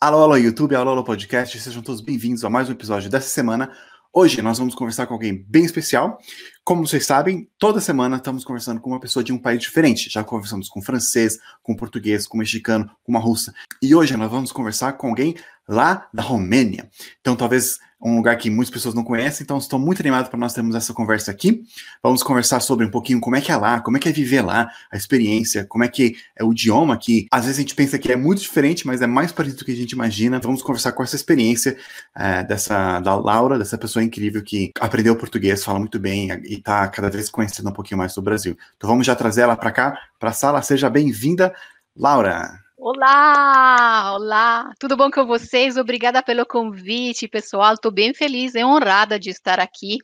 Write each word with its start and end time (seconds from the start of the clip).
Alô, 0.00 0.22
alô, 0.22 0.36
YouTube, 0.36 0.76
alô, 0.76 0.92
alô, 0.92 1.02
podcast, 1.02 1.58
sejam 1.58 1.82
todos 1.82 2.00
bem-vindos 2.00 2.44
a 2.44 2.48
mais 2.48 2.68
um 2.68 2.72
episódio 2.72 3.10
dessa 3.10 3.28
semana. 3.28 3.72
Hoje 4.12 4.40
nós 4.40 4.56
vamos 4.56 4.76
conversar 4.76 5.08
com 5.08 5.14
alguém 5.14 5.44
bem 5.48 5.64
especial. 5.64 6.20
Como 6.68 6.86
vocês 6.86 7.06
sabem, 7.06 7.48
toda 7.58 7.80
semana 7.80 8.18
estamos 8.18 8.44
conversando 8.44 8.78
com 8.78 8.90
uma 8.90 9.00
pessoa 9.00 9.24
de 9.24 9.32
um 9.32 9.38
país 9.38 9.58
diferente. 9.58 10.10
Já 10.10 10.22
conversamos 10.22 10.68
com 10.68 10.82
francês, 10.82 11.38
com 11.62 11.74
português, 11.74 12.26
com 12.26 12.36
mexicano, 12.36 12.90
com 13.02 13.10
uma 13.10 13.18
russa. 13.18 13.54
E 13.80 13.94
hoje 13.94 14.14
nós 14.18 14.30
vamos 14.30 14.52
conversar 14.52 14.92
com 14.92 15.08
alguém 15.08 15.34
lá 15.66 16.06
da 16.12 16.22
Romênia. 16.22 16.90
Então, 17.22 17.34
talvez 17.34 17.78
um 18.00 18.16
lugar 18.16 18.36
que 18.36 18.48
muitas 18.48 18.72
pessoas 18.72 18.94
não 18.94 19.02
conhecem, 19.02 19.42
então 19.42 19.58
estou 19.58 19.78
muito 19.78 20.00
animado 20.00 20.30
para 20.30 20.38
nós 20.38 20.54
termos 20.54 20.76
essa 20.76 20.94
conversa 20.94 21.32
aqui. 21.32 21.62
Vamos 22.00 22.22
conversar 22.22 22.60
sobre 22.60 22.86
um 22.86 22.90
pouquinho 22.90 23.20
como 23.20 23.34
é 23.34 23.40
que 23.40 23.50
é 23.50 23.56
lá, 23.56 23.80
como 23.80 23.96
é 23.96 24.00
que 24.00 24.08
é 24.08 24.12
viver 24.12 24.40
lá, 24.40 24.70
a 24.90 24.96
experiência, 24.96 25.64
como 25.64 25.82
é 25.82 25.88
que 25.88 26.16
é 26.36 26.44
o 26.44 26.52
idioma, 26.52 26.96
que 26.96 27.26
às 27.30 27.44
vezes 27.44 27.58
a 27.58 27.60
gente 27.60 27.74
pensa 27.74 27.98
que 27.98 28.12
é 28.12 28.16
muito 28.16 28.40
diferente, 28.40 28.86
mas 28.86 29.02
é 29.02 29.06
mais 29.06 29.32
parecido 29.32 29.60
do 29.60 29.64
que 29.64 29.72
a 29.72 29.76
gente 29.76 29.92
imagina. 29.92 30.38
Vamos 30.38 30.62
conversar 30.62 30.92
com 30.92 31.02
essa 31.02 31.16
experiência 31.16 31.76
é, 32.16 32.44
dessa 32.44 33.00
da 33.00 33.16
Laura, 33.16 33.58
dessa 33.58 33.76
pessoa 33.76 34.04
incrível 34.04 34.42
que 34.42 34.70
aprendeu 34.78 35.16
português, 35.16 35.64
fala 35.64 35.80
muito 35.80 35.98
bem 35.98 36.30
e 36.44 36.57
está 36.58 36.86
cada 36.88 37.10
vez 37.10 37.30
conhecendo 37.30 37.70
um 37.70 37.72
pouquinho 37.72 37.98
mais 37.98 38.14
do 38.14 38.22
Brasil. 38.22 38.56
Então 38.76 38.88
vamos 38.88 39.06
já 39.06 39.14
trazer 39.14 39.42
ela 39.42 39.56
para 39.56 39.72
cá, 39.72 39.98
para 40.18 40.30
a 40.30 40.32
sala. 40.32 40.62
Seja 40.62 40.90
bem-vinda, 40.90 41.54
Laura. 41.96 42.60
Olá, 42.76 44.12
olá, 44.14 44.72
tudo 44.78 44.96
bom 44.96 45.10
com 45.10 45.26
vocês? 45.26 45.76
Obrigada 45.76 46.22
pelo 46.22 46.46
convite, 46.46 47.26
pessoal. 47.26 47.74
Estou 47.74 47.90
bem 47.90 48.14
feliz 48.14 48.54
e 48.54 48.64
honrada 48.64 49.18
de 49.18 49.30
estar 49.30 49.58
aqui. 49.58 49.98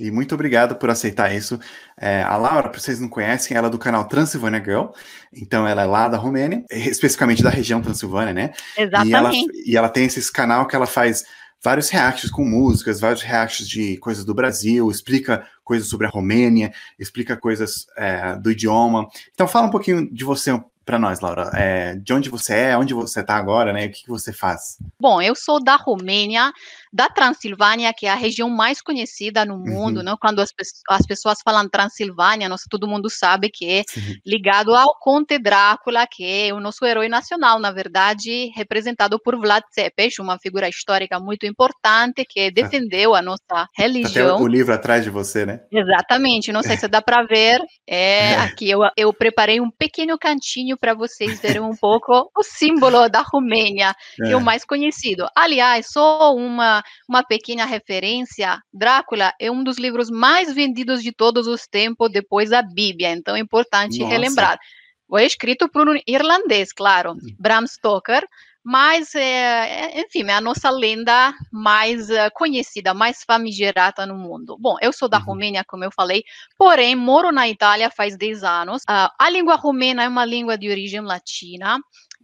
E 0.00 0.10
muito 0.10 0.34
obrigado 0.34 0.76
por 0.76 0.88
aceitar 0.88 1.34
isso. 1.34 1.60
É, 2.00 2.22
a 2.22 2.34
Laura, 2.38 2.70
para 2.70 2.80
vocês 2.80 2.98
não 2.98 3.08
conhecem, 3.08 3.54
ela 3.54 3.68
é 3.68 3.70
do 3.70 3.78
canal 3.78 4.08
Transilvânia 4.08 4.64
Girl, 4.64 4.86
então 5.30 5.68
ela 5.68 5.82
é 5.82 5.84
lá 5.84 6.08
da 6.08 6.16
Romênia, 6.16 6.64
especificamente 6.70 7.42
da 7.42 7.50
região 7.50 7.82
Transilvânia, 7.82 8.32
né? 8.32 8.54
Exatamente. 8.78 9.12
E 9.12 9.14
ela, 9.14 9.32
e 9.66 9.76
ela 9.76 9.88
tem 9.90 10.06
esse 10.06 10.32
canal 10.32 10.66
que 10.66 10.74
ela 10.74 10.86
faz 10.86 11.22
vários 11.62 11.88
reacts 11.90 12.30
com 12.30 12.44
músicas, 12.44 13.00
vários 13.00 13.22
reacts 13.22 13.68
de 13.68 13.96
coisas 13.98 14.24
do 14.24 14.34
Brasil, 14.34 14.90
explica 14.90 15.46
coisas 15.62 15.88
sobre 15.88 16.06
a 16.06 16.10
Romênia, 16.10 16.72
explica 16.98 17.36
coisas 17.36 17.86
é, 17.96 18.36
do 18.36 18.50
idioma. 18.50 19.08
Então 19.32 19.46
fala 19.46 19.66
um 19.66 19.70
pouquinho 19.70 20.12
de 20.12 20.24
você 20.24 20.58
para 20.84 20.98
nós, 20.98 21.20
Laura. 21.20 21.50
É, 21.54 21.94
de 21.94 22.12
onde 22.12 22.28
você 22.28 22.54
é, 22.54 22.76
onde 22.76 22.92
você 22.92 23.20
está 23.20 23.36
agora, 23.36 23.72
né? 23.72 23.86
O 23.86 23.90
que, 23.90 24.02
que 24.02 24.08
você 24.08 24.32
faz? 24.32 24.78
Bom, 24.98 25.22
eu 25.22 25.36
sou 25.36 25.62
da 25.62 25.76
Romênia, 25.76 26.52
da 26.92 27.08
Transilvânia, 27.08 27.92
que 27.96 28.06
é 28.06 28.10
a 28.10 28.16
região 28.16 28.48
mais 28.48 28.82
conhecida 28.82 29.44
no 29.44 29.58
mundo, 29.58 29.98
uhum. 29.98 30.02
né? 30.02 30.14
Quando 30.20 30.40
as, 30.40 30.50
as, 30.88 31.06
pessoas 31.06 31.38
falam 31.44 31.68
Transilvânia, 31.68 32.48
nossa, 32.48 32.64
todo 32.68 32.88
mundo 32.88 33.08
sabe 33.08 33.48
que 33.48 33.68
é 33.70 33.82
Sim. 33.88 34.16
ligado 34.26 34.74
ao 34.74 34.96
Conde 34.98 35.38
Drácula, 35.38 36.06
que 36.10 36.24
é 36.24 36.52
o 36.52 36.60
nosso 36.60 36.84
herói 36.84 37.08
nacional, 37.08 37.58
na 37.60 37.70
verdade, 37.70 38.50
representado 38.56 39.20
por 39.22 39.38
Vlad 39.38 39.62
Tepes, 39.74 40.18
uma 40.18 40.38
figura 40.38 40.68
histórica 40.68 41.20
muito 41.20 41.46
importante 41.46 42.24
que 42.28 42.50
defendeu 42.50 43.14
a 43.14 43.22
nossa 43.22 43.68
religião. 43.76 44.34
Até 44.36 44.44
o 44.44 44.48
livro 44.48 44.74
atrás 44.74 45.04
de 45.04 45.10
você, 45.10 45.46
né? 45.46 45.60
Exatamente, 45.70 46.52
não 46.52 46.62
sei 46.62 46.76
se 46.76 46.88
dá 46.88 47.00
para 47.00 47.22
ver, 47.22 47.60
é, 47.88 48.34
aqui 48.36 48.68
eu, 48.68 48.80
eu 48.96 49.12
preparei 49.12 49.60
um 49.60 49.70
pequeno 49.70 50.18
cantinho 50.18 50.76
para 50.76 50.94
vocês 50.94 51.40
verem 51.40 51.60
um 51.60 51.76
pouco 51.76 52.30
o 52.36 52.42
símbolo 52.42 53.08
da 53.08 53.22
Romênia, 53.22 53.94
que 54.16 54.32
é 54.32 54.36
o 54.36 54.40
mais 54.40 54.64
conhecido. 54.64 55.26
Aliás, 55.36 55.86
sou 55.92 56.36
uma 56.36 56.79
uma, 57.08 57.22
pequena 57.22 57.64
referência, 57.64 58.60
Drácula 58.72 59.32
é 59.40 59.50
um 59.50 59.62
dos 59.62 59.78
livros 59.78 60.10
mais 60.10 60.52
vendidos 60.52 61.02
de 61.02 61.12
todos 61.12 61.46
os 61.46 61.66
tempos 61.66 62.10
depois 62.10 62.50
da 62.50 62.62
Bíblia, 62.62 63.12
então 63.12 63.36
é 63.36 63.40
importante 63.40 63.98
Nossa. 63.98 64.10
relembrar. 64.10 64.58
Foi 65.08 65.24
escrito 65.24 65.68
por 65.68 65.88
um 65.88 65.98
irlandês, 66.06 66.72
claro. 66.72 67.16
Bram 67.38 67.66
Stoker, 67.66 68.24
mas, 68.62 69.14
é, 69.14 70.00
enfim, 70.00 70.24
é 70.28 70.34
a 70.34 70.40
nossa 70.40 70.68
lenda 70.70 71.34
mais 71.50 72.10
uh, 72.10 72.30
conhecida, 72.34 72.92
mais 72.92 73.24
famigerada 73.24 74.04
no 74.04 74.14
mundo. 74.14 74.56
Bom, 74.60 74.76
eu 74.82 74.92
sou 74.92 75.08
da 75.08 75.18
uhum. 75.18 75.24
Romênia, 75.24 75.64
como 75.66 75.82
eu 75.82 75.90
falei, 75.90 76.22
porém, 76.58 76.94
moro 76.94 77.32
na 77.32 77.48
Itália 77.48 77.90
faz 77.90 78.16
10 78.16 78.44
anos. 78.44 78.82
Uh, 78.82 79.08
a 79.18 79.30
língua 79.30 79.56
romena 79.56 80.02
é 80.02 80.08
uma 80.08 80.26
língua 80.26 80.58
de 80.58 80.68
origem 80.68 81.00
latina, 81.00 81.78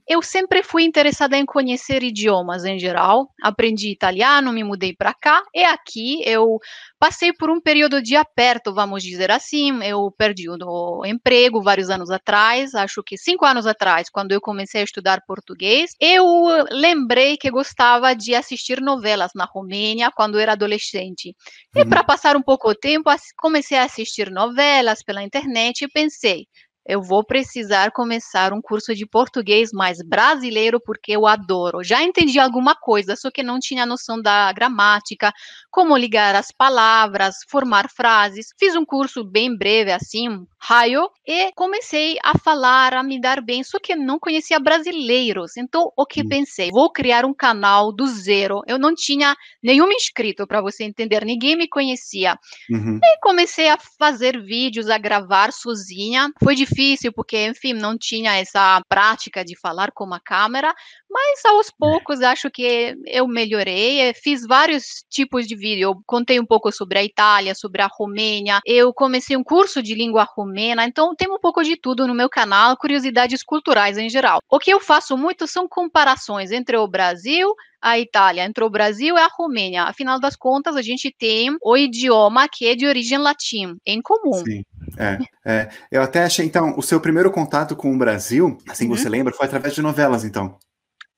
eu 0.08 0.22
sempre 0.22 0.62
fui 0.62 0.84
interessada 0.84 1.36
em 1.36 1.44
conhecer 1.44 2.02
idiomas 2.02 2.64
em 2.64 2.78
geral. 2.78 3.28
Aprendi 3.42 3.90
italiano, 3.90 4.52
me 4.52 4.62
mudei 4.62 4.94
para 4.94 5.12
cá 5.12 5.42
e 5.52 5.64
aqui 5.64 6.22
eu 6.24 6.58
passei 6.98 7.32
por 7.32 7.50
um 7.50 7.60
período 7.60 8.00
de 8.00 8.14
aperto, 8.14 8.72
vamos 8.72 9.02
dizer 9.02 9.32
assim. 9.32 9.82
Eu 9.82 10.12
perdi 10.16 10.48
o 10.48 11.04
emprego 11.04 11.60
vários 11.60 11.90
anos 11.90 12.10
atrás, 12.10 12.72
acho 12.74 13.02
que 13.02 13.18
cinco 13.18 13.44
anos 13.44 13.66
atrás, 13.66 14.08
quando 14.08 14.30
eu 14.30 14.40
comecei 14.40 14.80
a 14.80 14.84
estudar 14.84 15.22
português. 15.26 15.90
Eu 16.00 16.24
lembrei 16.70 17.36
que 17.36 17.50
gostava 17.50 18.14
de 18.14 18.34
assistir 18.34 18.80
novelas 18.80 19.32
na 19.34 19.44
Romênia 19.44 20.12
quando 20.14 20.38
era 20.38 20.52
adolescente. 20.52 21.34
E 21.74 21.84
para 21.84 22.00
uhum. 22.00 22.06
passar 22.06 22.36
um 22.36 22.42
pouco 22.42 22.70
o 22.70 22.74
tempo, 22.74 23.10
comecei 23.36 23.76
a 23.76 23.84
assistir 23.84 24.30
novelas 24.30 25.02
pela 25.02 25.22
internet 25.22 25.82
e 25.82 25.88
pensei, 25.88 26.46
eu 26.88 27.02
vou 27.02 27.24
precisar 27.24 27.90
começar 27.90 28.52
um 28.52 28.62
curso 28.62 28.94
de 28.94 29.04
português 29.04 29.70
mais 29.72 29.98
brasileiro 30.06 30.80
porque 30.80 31.12
eu 31.12 31.26
adoro. 31.26 31.82
Já 31.82 32.02
entendi 32.02 32.38
alguma 32.38 32.76
coisa, 32.76 33.16
só 33.16 33.30
que 33.30 33.42
não 33.42 33.58
tinha 33.58 33.84
noção 33.84 34.22
da 34.22 34.52
gramática, 34.52 35.32
como 35.70 35.96
ligar 35.96 36.36
as 36.36 36.52
palavras, 36.52 37.36
formar 37.48 37.90
frases. 37.90 38.48
Fiz 38.58 38.76
um 38.76 38.84
curso 38.84 39.24
bem 39.24 39.56
breve 39.56 39.90
assim, 39.90 40.46
raio, 40.60 41.10
e 41.26 41.50
comecei 41.52 42.16
a 42.22 42.38
falar, 42.38 42.94
a 42.94 43.02
me 43.02 43.20
dar 43.20 43.42
bem, 43.42 43.64
só 43.64 43.78
que 43.80 43.96
não 43.96 44.18
conhecia 44.18 44.60
brasileiros. 44.60 45.56
Então, 45.56 45.90
o 45.96 46.06
que 46.06 46.22
hum. 46.22 46.28
pensei? 46.28 46.70
Vou 46.70 46.90
criar 46.92 47.24
um 47.24 47.34
canal 47.34 47.92
do 47.92 48.06
zero. 48.06 48.62
Eu 48.66 48.78
não 48.78 48.94
tinha 48.94 49.34
nenhum 49.62 49.90
inscrito 49.90 50.46
para 50.46 50.60
você 50.60 50.84
entender, 50.84 51.24
ninguém 51.24 51.56
me 51.56 51.68
conhecia. 51.68 52.38
Uhum. 52.70 53.00
E 53.02 53.18
comecei 53.20 53.68
a 53.68 53.76
fazer 53.98 54.40
vídeos, 54.40 54.88
a 54.88 54.98
gravar 54.98 55.52
sozinha. 55.52 56.30
Foi 56.42 56.54
difícil 56.54 56.75
difícil, 56.76 57.12
porque, 57.12 57.46
enfim, 57.46 57.72
não 57.72 57.96
tinha 57.96 58.36
essa 58.36 58.80
prática 58.88 59.42
de 59.42 59.58
falar 59.58 59.90
com 59.92 60.12
a 60.12 60.20
câmera, 60.20 60.74
mas 61.10 61.44
aos 61.46 61.68
é. 61.68 61.72
poucos 61.78 62.20
acho 62.20 62.50
que 62.50 62.94
eu 63.06 63.26
melhorei, 63.26 64.00
eh, 64.00 64.12
fiz 64.14 64.46
vários 64.46 65.04
tipos 65.08 65.46
de 65.46 65.56
vídeo, 65.56 65.88
eu 65.88 66.02
contei 66.06 66.38
um 66.38 66.44
pouco 66.44 66.70
sobre 66.70 66.98
a 66.98 67.04
Itália, 67.04 67.54
sobre 67.54 67.80
a 67.80 67.88
Romênia, 67.90 68.60
eu 68.66 68.92
comecei 68.92 69.36
um 69.36 69.42
curso 69.42 69.82
de 69.82 69.94
língua 69.94 70.26
romena, 70.36 70.84
então 70.84 71.14
tem 71.16 71.30
um 71.30 71.38
pouco 71.38 71.62
de 71.62 71.76
tudo 71.76 72.06
no 72.06 72.14
meu 72.14 72.28
canal, 72.28 72.76
curiosidades 72.76 73.42
culturais 73.42 73.96
em 73.96 74.10
geral. 74.10 74.40
O 74.50 74.58
que 74.58 74.70
eu 74.70 74.80
faço 74.80 75.16
muito 75.16 75.46
são 75.46 75.66
comparações 75.66 76.50
entre 76.50 76.76
o 76.76 76.86
Brasil, 76.86 77.54
a 77.80 77.98
Itália, 77.98 78.44
entre 78.44 78.64
o 78.64 78.70
Brasil 78.70 79.16
e 79.16 79.20
a 79.20 79.28
Romênia. 79.28 79.84
Afinal 79.84 80.18
das 80.20 80.36
contas, 80.36 80.76
a 80.76 80.82
gente 80.82 81.14
tem 81.16 81.56
o 81.62 81.76
idioma 81.76 82.48
que 82.48 82.66
é 82.66 82.74
de 82.74 82.86
origem 82.86 83.18
latim, 83.18 83.76
em 83.86 84.00
comum. 84.00 84.44
Sim. 84.44 84.64
É, 84.98 85.18
é, 85.44 85.68
eu 85.90 86.02
até 86.02 86.24
achei, 86.24 86.44
então, 86.44 86.74
o 86.76 86.82
seu 86.82 87.00
primeiro 87.00 87.30
contato 87.30 87.76
com 87.76 87.94
o 87.94 87.98
Brasil, 87.98 88.56
assim 88.68 88.88
uhum. 88.88 88.96
você 88.96 89.08
lembra, 89.08 89.32
foi 89.32 89.46
através 89.46 89.74
de 89.74 89.82
novelas, 89.82 90.24
então. 90.24 90.58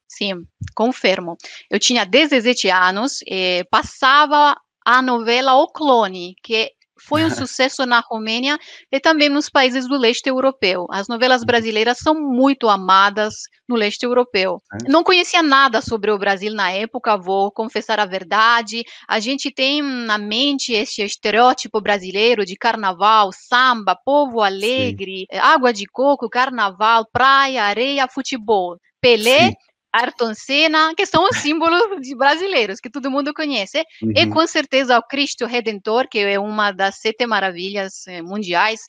Sim, 0.08 0.46
confirmo. 0.74 1.36
Eu 1.70 1.78
tinha 1.78 2.04
17 2.04 2.68
anos 2.70 3.20
e 3.26 3.64
passava 3.70 4.56
a 4.84 5.02
novela 5.02 5.54
O 5.54 5.68
Clone, 5.68 6.34
que 6.42 6.72
foi 7.00 7.24
um 7.24 7.30
sucesso 7.48 7.84
na 7.86 8.00
Romênia 8.00 8.58
e 8.90 9.00
também 9.00 9.28
nos 9.28 9.48
países 9.48 9.88
do 9.88 9.96
leste 9.96 10.28
europeu. 10.28 10.86
As 10.90 11.08
novelas 11.08 11.44
brasileiras 11.44 11.98
são 11.98 12.14
muito 12.14 12.68
amadas 12.68 13.34
no 13.68 13.76
leste 13.76 14.04
europeu. 14.04 14.62
É. 14.72 14.90
Não 14.90 15.04
conhecia 15.04 15.42
nada 15.42 15.80
sobre 15.80 16.10
o 16.10 16.18
Brasil 16.18 16.52
na 16.52 16.70
época, 16.70 17.16
vou 17.16 17.50
confessar 17.52 18.00
a 18.00 18.06
verdade. 18.06 18.82
A 19.06 19.20
gente 19.20 19.50
tem 19.50 19.82
na 19.82 20.18
mente 20.18 20.72
esse 20.72 21.02
estereótipo 21.02 21.80
brasileiro 21.80 22.44
de 22.44 22.56
carnaval, 22.56 23.30
samba, 23.32 23.96
povo 24.04 24.40
alegre, 24.40 25.26
Sim. 25.30 25.38
água 25.38 25.72
de 25.72 25.86
coco, 25.86 26.28
carnaval, 26.28 27.06
praia, 27.12 27.64
areia, 27.64 28.08
futebol. 28.08 28.76
Pelé 29.00 29.48
Sim. 29.48 29.54
Ayrton 29.92 30.34
Senna, 30.34 30.94
que 30.94 31.06
são 31.06 31.24
os 31.24 31.36
símbolos 31.38 32.00
de 32.00 32.14
brasileiros, 32.14 32.80
que 32.80 32.90
todo 32.90 33.10
mundo 33.10 33.32
conhece. 33.32 33.84
Uhum. 34.02 34.12
E 34.14 34.26
com 34.26 34.46
certeza 34.46 34.98
o 34.98 35.02
Cristo 35.02 35.46
Redentor, 35.46 36.08
que 36.08 36.18
é 36.18 36.38
uma 36.38 36.72
das 36.72 36.96
sete 36.96 37.26
maravilhas 37.26 38.06
eh, 38.06 38.22
mundiais. 38.22 38.80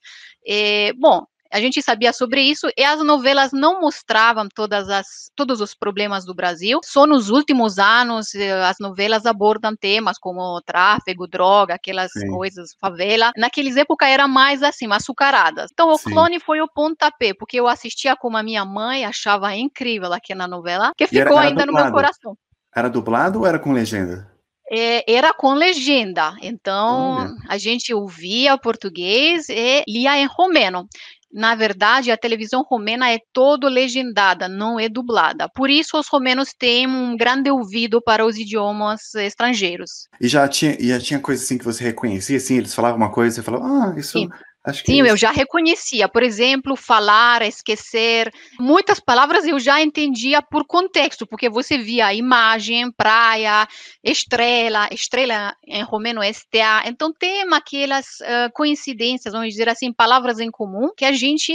E, 0.46 0.94
bom, 0.98 1.26
a 1.52 1.60
gente 1.60 1.82
sabia 1.82 2.14
sobre 2.14 2.42
isso 2.42 2.70
e 2.78 2.84
as 2.84 3.04
novelas 3.04 3.52
não 3.52 3.82
mostravam 3.82 4.48
todas 4.54 4.90
as, 4.90 5.06
todos 5.36 5.62
os 5.62 5.74
problemas 5.74 6.26
do 6.26 6.34
Brasil. 6.34 6.80
Só 6.84 7.08
nos 7.08 7.30
últimos 7.30 7.80
anos 7.80 8.36
eh, 8.36 8.52
as 8.64 8.78
novelas 8.80 9.26
abordam 9.26 9.76
temas 9.76 10.18
como 10.20 10.62
tráfego, 10.62 11.28
droga, 11.28 11.74
aquelas 11.74 12.12
Sim. 12.12 12.28
coisas, 12.28 12.76
favela. 12.80 13.32
Naqueles 13.36 13.78
épocas 13.78 14.10
era 14.10 14.28
mais 14.28 14.62
assim, 14.62 14.92
açucaradas. 14.92 15.72
Então 15.74 15.90
o 15.90 15.98
Sim. 15.98 16.12
Clone 16.12 16.40
foi 16.40 16.62
o 16.62 16.68
pontapé, 16.68 17.34
porque 17.34 17.60
eu 17.60 17.68
assistia 17.68 18.16
com 18.16 18.36
a 18.38 18.44
minha 18.44 18.64
mãe, 18.64 19.06
achava 19.06 19.56
incrível 19.56 20.14
aquela 20.14 20.48
novela, 20.48 20.92
que 20.96 21.08
ficou 21.08 21.22
era, 21.22 21.32
era 21.32 21.42
ainda 21.42 21.66
dublado. 21.66 21.72
no 21.72 21.84
meu 21.84 21.94
coração. 21.94 22.38
Era 22.76 22.90
dublado 22.90 23.40
ou 23.40 23.48
era 23.48 23.58
com 23.58 23.74
legenda? 23.74 24.30
é, 24.70 25.12
era 25.12 25.34
com 25.34 25.54
legenda. 25.54 26.36
Então, 26.42 27.36
a 27.48 27.58
gente 27.58 27.94
ouvia 27.94 28.58
português 28.58 29.50
e 29.50 29.84
lia 29.88 30.18
em 30.18 30.28
romeno. 30.28 30.88
Na 31.32 31.56
verdade, 31.56 32.12
a 32.12 32.18
televisão 32.18 32.64
romena 32.68 33.12
é 33.12 33.20
todo 33.32 33.68
legendada, 33.68 34.48
não 34.48 34.80
é 34.80 34.90
dublada. 34.90 35.48
Por 35.54 35.70
isso, 35.70 35.98
os 35.98 36.08
romenos 36.08 36.54
têm 36.58 36.88
um 36.88 37.16
grande 37.16 37.52
ouvido 37.52 38.02
para 38.02 38.26
os 38.26 38.38
idiomas 38.38 39.14
estrangeiros. 39.16 40.08
E 40.20 40.28
já 40.28 40.48
tinha, 40.48 40.76
já 40.80 41.00
tinha 41.00 41.20
coisa 41.20 41.44
assim 41.44 41.58
que 41.58 41.66
você 41.66 41.84
reconhecia, 41.84 42.38
assim, 42.38 42.58
eles 42.58 42.74
falavam 42.74 42.98
uma 42.98 43.12
coisa 43.12 43.34
e 43.34 43.36
você 43.36 43.44
falava, 43.44 43.66
ah, 43.66 44.00
isso... 44.00 44.20
Sim. 44.20 44.30
Acho 44.66 44.84
Sim, 44.86 45.02
é 45.02 45.10
eu 45.10 45.16
já 45.16 45.32
reconhecia. 45.32 46.10
Por 46.10 46.22
exemplo, 46.22 46.76
falar, 46.76 47.42
esquecer. 47.44 48.32
Muitas 48.60 49.00
palavras 49.00 49.46
eu 49.46 49.58
já 49.58 49.82
entendia 49.82 50.42
por 50.42 50.66
contexto, 50.66 51.26
porque 51.26 51.50
você 51.50 51.78
via 51.78 52.08
a 52.08 52.14
imagem, 52.14 52.92
praia, 52.92 53.68
estrela, 54.04 54.90
estrela 54.92 55.56
em 55.66 55.82
romeno 55.82 56.22
STA. 56.24 56.84
Então 56.88 57.14
tem 57.14 57.44
aquelas 57.54 58.06
uh, 58.20 58.52
coincidências, 58.54 59.34
vamos 59.34 59.50
dizer 59.50 59.70
assim, 59.70 59.94
palavras 59.94 60.40
em 60.40 60.52
comum 60.52 60.90
que 60.96 61.06
a 61.06 61.14
gente 61.14 61.54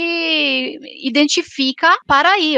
identifica 1.03 1.95
para 2.07 2.31
aí. 2.31 2.55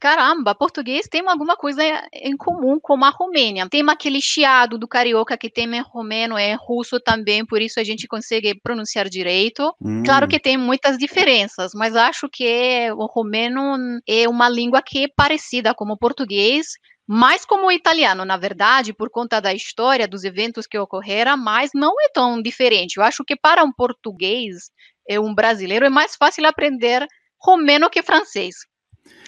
Caramba, 0.00 0.54
português 0.54 1.06
tem 1.06 1.22
alguma 1.28 1.56
coisa 1.56 1.82
em 2.14 2.34
comum 2.34 2.80
com 2.80 3.04
a 3.04 3.10
Romênia. 3.10 3.68
Tem 3.68 3.84
aquele 3.90 4.18
chiado 4.22 4.78
do 4.78 4.88
carioca 4.88 5.36
que 5.36 5.50
tem 5.50 5.76
em 5.76 5.82
romeno, 5.82 6.38
é 6.38 6.56
russo 6.58 6.98
também, 6.98 7.44
por 7.44 7.60
isso 7.60 7.78
a 7.78 7.84
gente 7.84 8.08
consegue 8.08 8.58
pronunciar 8.62 9.10
direito. 9.10 9.70
Hum. 9.78 10.02
Claro 10.02 10.26
que 10.26 10.40
tem 10.40 10.56
muitas 10.56 10.96
diferenças, 10.96 11.72
mas 11.74 11.94
acho 11.94 12.30
que 12.30 12.90
o 12.92 13.04
romeno 13.04 14.00
é 14.08 14.26
uma 14.26 14.48
língua 14.48 14.80
que 14.80 15.04
é 15.04 15.08
parecida 15.14 15.74
com 15.74 15.84
o 15.84 15.98
português, 15.98 16.68
mais 17.06 17.44
como 17.44 17.66
o 17.66 17.72
italiano, 17.72 18.24
na 18.24 18.38
verdade, 18.38 18.94
por 18.94 19.10
conta 19.10 19.38
da 19.38 19.52
história, 19.52 20.08
dos 20.08 20.24
eventos 20.24 20.66
que 20.66 20.78
ocorreram, 20.78 21.36
mas 21.36 21.72
não 21.74 21.92
é 22.00 22.08
tão 22.08 22.40
diferente. 22.40 22.96
Eu 22.96 23.02
acho 23.02 23.22
que 23.22 23.36
para 23.36 23.62
um 23.62 23.72
português, 23.72 24.70
um 25.10 25.34
brasileiro, 25.34 25.84
é 25.84 25.90
mais 25.90 26.16
fácil 26.16 26.46
aprender 26.46 27.06
romeno 27.38 27.90
que 27.90 28.02
francês. 28.02 28.54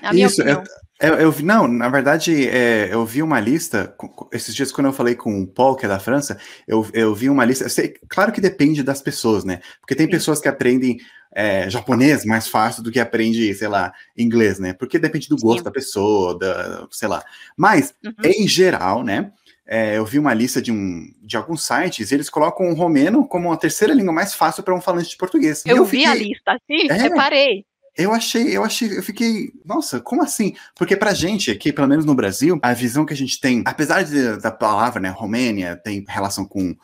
A 0.02 0.12
minha 0.12 0.26
Isso, 0.26 0.40
opinião. 0.40 0.64
Eu, 1.00 1.14
eu, 1.14 1.32
vi, 1.32 1.42
não, 1.42 1.66
na 1.66 1.88
verdade, 1.88 2.48
é, 2.48 2.88
eu 2.92 3.04
vi 3.04 3.24
uma 3.24 3.40
lista, 3.40 3.92
esses 4.32 4.54
dias 4.54 4.70
quando 4.70 4.86
eu 4.86 4.92
falei 4.92 5.16
com 5.16 5.42
o 5.42 5.46
Paul, 5.48 5.74
que 5.74 5.84
é 5.84 5.88
da 5.88 5.98
França, 5.98 6.38
eu, 6.66 6.86
eu 6.92 7.12
vi 7.12 7.28
uma 7.28 7.44
lista, 7.44 7.69
sei, 7.69 7.94
claro 8.08 8.30
que 8.30 8.40
depende 8.40 8.84
das 8.84 9.02
pessoas, 9.02 9.42
né? 9.42 9.60
Porque 9.80 9.96
tem 9.96 10.06
Sim. 10.06 10.12
pessoas 10.12 10.40
que 10.40 10.46
aprendem 10.46 10.98
é, 11.34 11.69
japonês 11.69 12.24
mais 12.24 12.46
fácil 12.46 12.84
do 12.84 12.92
que 12.92 13.00
aprende, 13.00 13.52
sei 13.52 13.66
lá, 13.66 13.92
inglês, 14.16 14.60
né? 14.60 14.74
Porque 14.74 14.96
depende 14.96 15.28
do 15.28 15.36
gosto 15.36 15.58
Sim. 15.58 15.64
da 15.64 15.70
pessoa, 15.72 16.38
da, 16.38 16.86
sei 16.90 17.08
lá. 17.08 17.25
Mas, 17.56 17.92
uhum. 18.04 18.12
em 18.25 18.46
geral, 18.46 19.02
né? 19.02 19.32
É, 19.66 19.96
eu 19.96 20.04
vi 20.04 20.18
uma 20.18 20.34
lista 20.34 20.60
de, 20.60 20.70
um, 20.70 21.10
de 21.22 21.36
alguns 21.36 21.64
sites 21.64 22.10
e 22.10 22.14
eles 22.14 22.28
colocam 22.28 22.68
o 22.68 22.75
romeno 22.75 23.26
como 23.26 23.50
a 23.52 23.56
terceira 23.56 23.94
língua 23.94 24.12
mais 24.12 24.34
fácil 24.34 24.62
para 24.62 24.75
um 24.75 24.80
falante 24.80 25.10
de 25.10 25.16
português. 25.16 25.62
Eu, 25.64 25.78
eu 25.78 25.84
vi 25.84 25.98
fiquei, 25.98 26.12
a 26.12 26.14
lista, 26.14 26.58
sim, 26.66 26.90
é, 26.90 26.94
reparei. 26.94 27.64
Eu 27.96 28.12
achei, 28.12 28.56
eu 28.56 28.64
achei, 28.64 28.96
eu 28.96 29.02
fiquei, 29.02 29.52
nossa, 29.64 30.00
como 30.00 30.22
assim? 30.22 30.54
Porque 30.74 30.96
pra 30.96 31.12
gente 31.12 31.50
aqui, 31.50 31.72
pelo 31.72 31.88
menos 31.88 32.04
no 32.04 32.14
Brasil, 32.14 32.58
a 32.62 32.72
visão 32.72 33.04
que 33.04 33.12
a 33.12 33.16
gente 33.16 33.38
tem, 33.38 33.62
apesar 33.66 34.02
de, 34.02 34.38
da 34.38 34.50
palavra, 34.50 34.98
né, 35.00 35.10
Romênia, 35.10 35.76
tem 35.76 36.04
relação 36.08 36.44
com 36.44 36.74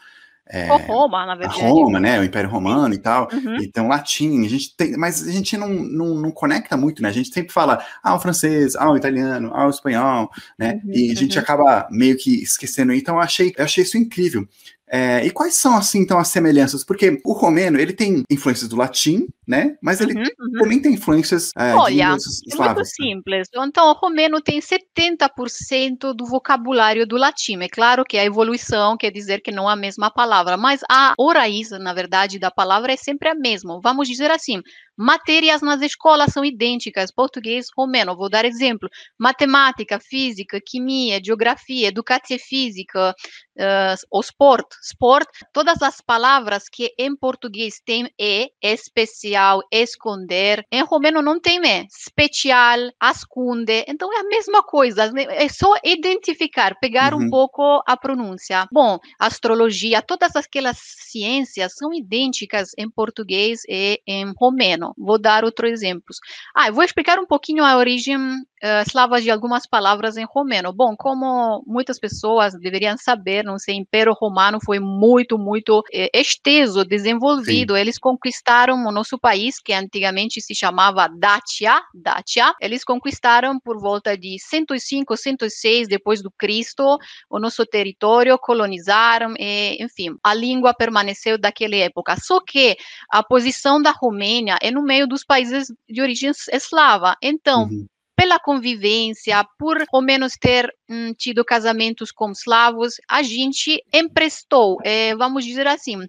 é, 0.50 0.66
Roma, 0.86 1.26
na 1.26 1.34
verdade. 1.34 1.60
Roma, 1.60 2.00
né? 2.00 2.18
O 2.18 2.24
Império 2.24 2.48
Romano 2.48 2.94
e 2.94 2.98
tal. 2.98 3.28
Uhum. 3.30 3.56
Então, 3.56 3.86
latim, 3.86 4.46
a 4.46 4.48
gente 4.48 4.74
tem, 4.74 4.96
mas 4.96 5.26
a 5.26 5.30
gente 5.30 5.56
não, 5.58 5.68
não, 5.68 6.14
não, 6.14 6.30
conecta 6.30 6.74
muito, 6.76 7.02
né? 7.02 7.10
A 7.10 7.12
gente 7.12 7.28
sempre 7.28 7.52
fala, 7.52 7.84
ah, 8.02 8.14
o 8.14 8.20
francês, 8.20 8.74
ah, 8.74 8.90
o 8.90 8.96
italiano, 8.96 9.50
ah, 9.52 9.66
o 9.66 9.70
espanhol, 9.70 10.30
né? 10.58 10.80
Uhum, 10.84 10.92
e 10.94 11.10
a 11.10 11.14
gente 11.14 11.36
uhum. 11.36 11.42
acaba 11.42 11.86
meio 11.90 12.16
que 12.16 12.42
esquecendo. 12.42 12.94
Então, 12.94 13.16
eu 13.16 13.20
achei, 13.20 13.54
eu 13.58 13.64
achei 13.64 13.84
isso 13.84 13.98
incrível. 13.98 14.48
É, 14.90 15.24
e 15.24 15.30
quais 15.30 15.54
são, 15.54 15.76
assim, 15.76 16.00
então, 16.00 16.18
as 16.18 16.28
semelhanças? 16.28 16.84
Porque 16.84 17.20
o 17.24 17.32
romeno, 17.32 17.78
ele 17.78 17.92
tem 17.92 18.22
influências 18.30 18.68
do 18.68 18.76
latim, 18.76 19.26
né? 19.46 19.76
Mas 19.82 20.00
ele 20.00 20.14
uhum, 20.14 20.22
uhum. 20.22 20.52
também 20.60 20.80
tem 20.80 20.94
influências 20.94 21.52
é, 21.56 21.74
Olha, 21.74 22.04
é 22.04 22.56
muito 22.56 22.84
simples. 22.84 23.48
Então, 23.54 23.90
o 23.90 23.92
romeno 23.92 24.40
tem 24.40 24.60
70% 24.60 26.14
do 26.14 26.26
vocabulário 26.26 27.06
do 27.06 27.16
latim. 27.16 27.58
É 27.60 27.68
claro 27.68 28.04
que 28.04 28.16
a 28.18 28.24
evolução 28.24 28.96
quer 28.96 29.10
dizer 29.10 29.40
que 29.40 29.52
não 29.52 29.68
é 29.68 29.72
a 29.72 29.76
mesma 29.76 30.10
palavra, 30.10 30.56
mas 30.56 30.80
a 30.88 31.14
raiz, 31.34 31.70
na 31.70 31.92
verdade, 31.92 32.38
da 32.38 32.50
palavra 32.50 32.92
é 32.92 32.96
sempre 32.96 33.28
a 33.28 33.34
mesma. 33.34 33.80
Vamos 33.82 34.08
dizer 34.08 34.30
assim, 34.30 34.62
Matérias 35.00 35.62
nas 35.62 35.80
escolas 35.80 36.32
são 36.32 36.44
idênticas, 36.44 37.12
português, 37.12 37.66
romeno. 37.76 38.16
Vou 38.16 38.28
dar 38.28 38.44
exemplo: 38.44 38.88
matemática, 39.16 40.00
física, 40.00 40.60
química, 40.60 41.24
geografia, 41.24 41.86
educação 41.86 42.36
física, 42.36 43.14
uh, 43.58 43.96
o 44.10 44.20
sport, 44.20 44.66
sport. 44.82 45.28
Todas 45.52 45.82
as 45.82 46.00
palavras 46.00 46.68
que 46.68 46.92
em 46.98 47.14
português 47.16 47.80
tem 47.84 48.10
e, 48.18 48.50
especial, 48.62 49.60
esconder, 49.72 50.64
em 50.70 50.82
romeno 50.82 51.20
não 51.20 51.40
tem 51.40 51.58
e, 51.58 51.86
especial, 51.86 52.78
ascunde. 53.00 53.84
Então 53.88 54.12
é 54.12 54.20
a 54.20 54.24
mesma 54.24 54.62
coisa. 54.62 55.12
É 55.30 55.48
só 55.48 55.74
identificar, 55.84 56.78
pegar 56.80 57.12
uhum. 57.14 57.22
um 57.22 57.30
pouco 57.30 57.82
a 57.86 57.96
pronúncia. 57.96 58.66
Bom, 58.72 58.98
astrologia, 59.18 60.00
todas 60.02 60.36
aquelas 60.36 60.78
ciências 60.78 61.74
são 61.74 61.92
idênticas 61.92 62.70
em 62.78 62.88
português 62.88 63.62
e 63.68 64.00
em 64.06 64.32
romeno. 64.36 64.94
Vou 64.96 65.18
dar 65.18 65.44
outros 65.44 65.70
exemplos. 65.70 66.18
Ah, 66.54 66.68
eu 66.68 66.74
vou 66.74 66.84
explicar 66.84 67.18
um 67.18 67.26
pouquinho 67.26 67.64
a 67.64 67.76
origem 67.76 68.16
uh, 68.16 68.82
eslava 68.86 69.20
de 69.20 69.30
algumas 69.30 69.66
palavras 69.66 70.16
em 70.16 70.24
romeno. 70.24 70.72
Bom, 70.72 70.96
como 70.96 71.62
muitas 71.66 71.98
pessoas 71.98 72.54
deveriam 72.54 72.96
saber, 72.96 73.44
não 73.48 73.58
sei, 73.58 73.74
Império 73.74 74.12
Romano 74.12 74.58
foi 74.64 74.78
muito, 74.78 75.38
muito 75.38 75.82
eh, 75.92 76.10
extenso, 76.14 76.84
desenvolvido. 76.84 77.74
Sim. 77.74 77.80
Eles 77.80 77.98
conquistaram 77.98 78.76
o 78.86 78.92
nosso 78.92 79.18
país, 79.18 79.58
que 79.58 79.72
antigamente 79.72 80.40
se 80.40 80.54
chamava 80.54 81.08
Dacia, 81.08 81.80
Dacia. 81.94 82.54
Eles 82.60 82.84
conquistaram 82.84 83.58
por 83.58 83.80
volta 83.80 84.16
de 84.16 84.36
105, 84.38 85.16
106 85.16 85.88
depois 85.88 86.22
do 86.22 86.30
Cristo 86.30 86.98
o 87.28 87.38
nosso 87.38 87.64
território, 87.66 88.38
colonizaram, 88.38 89.34
e, 89.38 89.82
enfim, 89.82 90.16
a 90.22 90.34
língua 90.34 90.74
permaneceu 90.74 91.38
daquela 91.38 91.76
época. 91.76 92.16
Só 92.20 92.40
que 92.40 92.76
a 93.10 93.22
posição 93.22 93.80
da 93.80 93.90
Romênia 93.90 94.58
é 94.62 94.70
no 94.70 94.82
meio 94.82 95.06
dos 95.06 95.24
países 95.24 95.68
de 95.88 96.00
origem 96.00 96.30
eslava. 96.52 97.16
Então, 97.22 97.64
uhum 97.64 97.86
pela 98.18 98.40
convivência, 98.40 99.46
por 99.56 99.78
ao 99.92 100.02
menos 100.02 100.32
ter 100.32 100.74
hum, 100.90 101.14
tido 101.16 101.44
casamentos 101.44 102.10
com 102.10 102.32
eslavos, 102.32 102.94
a 103.08 103.22
gente 103.22 103.80
emprestou, 103.94 104.78
é, 104.82 105.14
vamos 105.14 105.44
dizer 105.44 105.68
assim, 105.68 106.00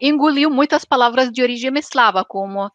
engoliu 0.00 0.50
muitas 0.50 0.84
palavras 0.84 1.32
de 1.32 1.42
origem 1.42 1.76
eslava, 1.76 2.24
como 2.24 2.70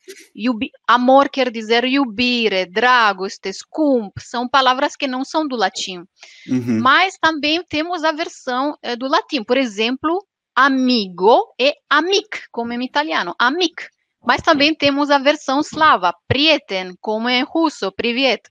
amor 0.85 1.29
quer 1.29 1.49
dizer 1.49 1.85
iubire, 1.85 2.65
dragostes, 2.65 3.63
cump, 3.63 4.19
são 4.19 4.49
palavras 4.49 4.97
que 4.97 5.07
não 5.07 5.23
são 5.23 5.47
do 5.47 5.55
latim. 5.55 6.03
Uhum. 6.45 6.81
Mas 6.81 7.17
também 7.17 7.63
temos 7.63 8.03
a 8.03 8.11
versão 8.11 8.75
é, 8.81 8.97
do 8.97 9.07
latim, 9.07 9.45
por 9.45 9.55
exemplo, 9.55 10.19
amigo 10.53 11.53
e 11.57 11.73
amic, 11.89 12.49
como 12.51 12.73
em 12.73 12.83
italiano, 12.83 13.33
amic. 13.39 13.92
Mas 14.25 14.41
também 14.41 14.73
temos 14.73 15.09
a 15.11 15.17
versão 15.17 15.59
slava, 15.61 16.13
prieten, 16.27 16.93
como 17.01 17.29
em 17.29 17.43
russo, 17.43 17.91
privet, 17.91 18.41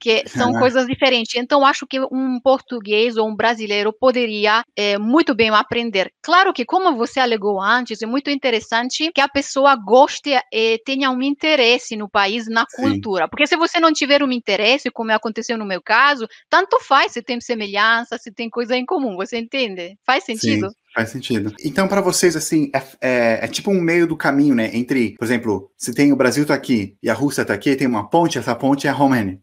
que 0.00 0.24
são 0.28 0.52
coisas 0.52 0.86
diferentes. 0.86 1.34
Então, 1.36 1.64
acho 1.64 1.86
que 1.86 2.00
um 2.00 2.40
português 2.42 3.16
ou 3.16 3.28
um 3.28 3.36
brasileiro 3.36 3.92
poderia 3.92 4.64
é, 4.74 4.98
muito 4.98 5.34
bem 5.34 5.50
aprender. 5.50 6.10
Claro 6.22 6.52
que, 6.52 6.64
como 6.64 6.96
você 6.96 7.20
alegou 7.20 7.60
antes, 7.60 8.02
é 8.02 8.06
muito 8.06 8.30
interessante 8.30 9.12
que 9.12 9.20
a 9.20 9.28
pessoa 9.28 9.76
goste 9.76 10.30
e 10.52 10.78
tenha 10.84 11.10
um 11.10 11.22
interesse 11.22 11.96
no 11.96 12.08
país, 12.08 12.48
na 12.48 12.64
cultura. 12.66 13.24
Sim. 13.24 13.30
Porque 13.30 13.46
se 13.46 13.56
você 13.56 13.78
não 13.78 13.92
tiver 13.92 14.22
um 14.22 14.32
interesse, 14.32 14.90
como 14.90 15.12
aconteceu 15.12 15.58
no 15.58 15.66
meu 15.66 15.82
caso, 15.82 16.26
tanto 16.48 16.80
faz 16.80 17.12
se 17.12 17.22
tem 17.22 17.40
semelhança, 17.40 18.16
se 18.18 18.32
tem 18.32 18.48
coisa 18.48 18.76
em 18.76 18.86
comum. 18.86 19.16
Você 19.16 19.38
entende? 19.38 19.96
Faz 20.04 20.24
sentido? 20.24 20.68
Sim. 20.68 20.74
Faz 20.94 21.10
sentido. 21.10 21.54
Então, 21.64 21.86
para 21.86 22.00
vocês, 22.00 22.34
assim, 22.34 22.70
é, 22.74 22.82
é, 23.00 23.44
é, 23.44 23.48
tipo 23.48 23.70
um 23.70 23.80
meio 23.80 24.08
do 24.08 24.16
caminho, 24.16 24.56
né? 24.56 24.70
Entre, 24.72 25.14
por 25.16 25.24
exemplo, 25.24 25.70
se 25.76 25.94
tem 25.94 26.12
o 26.12 26.16
Brasil 26.16 26.44
tá 26.44 26.54
aqui 26.54 26.96
e 27.00 27.08
a 27.08 27.14
Rússia 27.14 27.44
tá 27.44 27.54
aqui, 27.54 27.76
tem 27.76 27.86
uma 27.86 28.08
ponte, 28.08 28.38
essa 28.38 28.56
ponte 28.56 28.88
é 28.88 28.90
a 28.90 28.92
Romênia. 28.92 29.38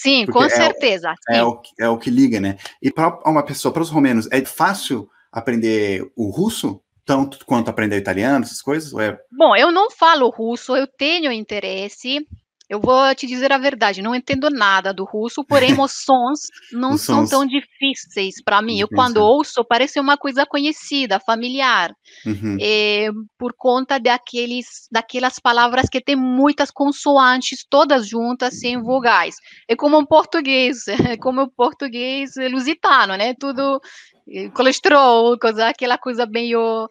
Sim, 0.00 0.26
Porque 0.26 0.38
com 0.38 0.44
é, 0.44 0.50
certeza. 0.50 1.14
É, 1.28 1.42
o, 1.42 1.62
é 1.78 1.88
o 1.88 1.98
que 1.98 2.10
liga, 2.10 2.40
né? 2.40 2.56
E 2.82 2.90
para 2.90 3.20
uma 3.24 3.44
pessoa, 3.44 3.72
para 3.72 3.82
os 3.82 3.90
romenos, 3.90 4.28
é 4.30 4.44
fácil 4.44 5.08
aprender 5.32 6.10
o 6.16 6.30
russo? 6.30 6.80
Tanto 7.06 7.44
quanto 7.44 7.68
aprender 7.68 7.98
italiano, 7.98 8.44
essas 8.44 8.62
coisas? 8.62 8.92
É... 8.94 9.18
Bom, 9.30 9.54
eu 9.54 9.70
não 9.70 9.90
falo 9.90 10.30
russo, 10.30 10.74
eu 10.74 10.86
tenho 10.86 11.30
interesse, 11.30 12.26
eu 12.74 12.80
vou 12.80 13.14
te 13.14 13.26
dizer 13.26 13.52
a 13.52 13.58
verdade, 13.58 14.02
não 14.02 14.14
entendo 14.14 14.50
nada 14.50 14.92
do 14.92 15.04
russo, 15.04 15.44
porém 15.44 15.74
os 15.80 15.92
sons 15.92 16.40
não 16.72 16.94
os 16.94 17.02
são 17.02 17.20
sons... 17.20 17.30
tão 17.30 17.46
difíceis 17.46 18.42
para 18.44 18.60
mim. 18.60 18.80
Eu 18.80 18.88
quando 18.88 19.18
ouço 19.18 19.64
parece 19.64 20.00
uma 20.00 20.16
coisa 20.16 20.44
conhecida, 20.44 21.20
familiar, 21.20 21.94
uhum. 22.26 22.56
é, 22.60 23.10
por 23.38 23.54
conta 23.56 23.98
daqueles, 23.98 24.88
daquelas 24.90 25.38
palavras 25.38 25.88
que 25.88 26.00
tem 26.00 26.16
muitas 26.16 26.70
consoantes 26.70 27.64
todas 27.68 28.08
juntas 28.08 28.58
sem 28.58 28.82
vogais. 28.82 29.36
É 29.68 29.76
como 29.76 29.96
um 29.96 30.04
português, 30.04 30.86
é 31.14 31.16
como 31.16 31.42
o 31.42 31.50
português 31.50 32.32
lusitano, 32.50 33.16
né? 33.16 33.34
Tudo 33.34 33.80
eh, 34.28 34.48
colesterol, 34.50 35.38
coisa, 35.38 35.68
aquela 35.68 35.96
coisa 35.96 36.26
meio 36.26 36.88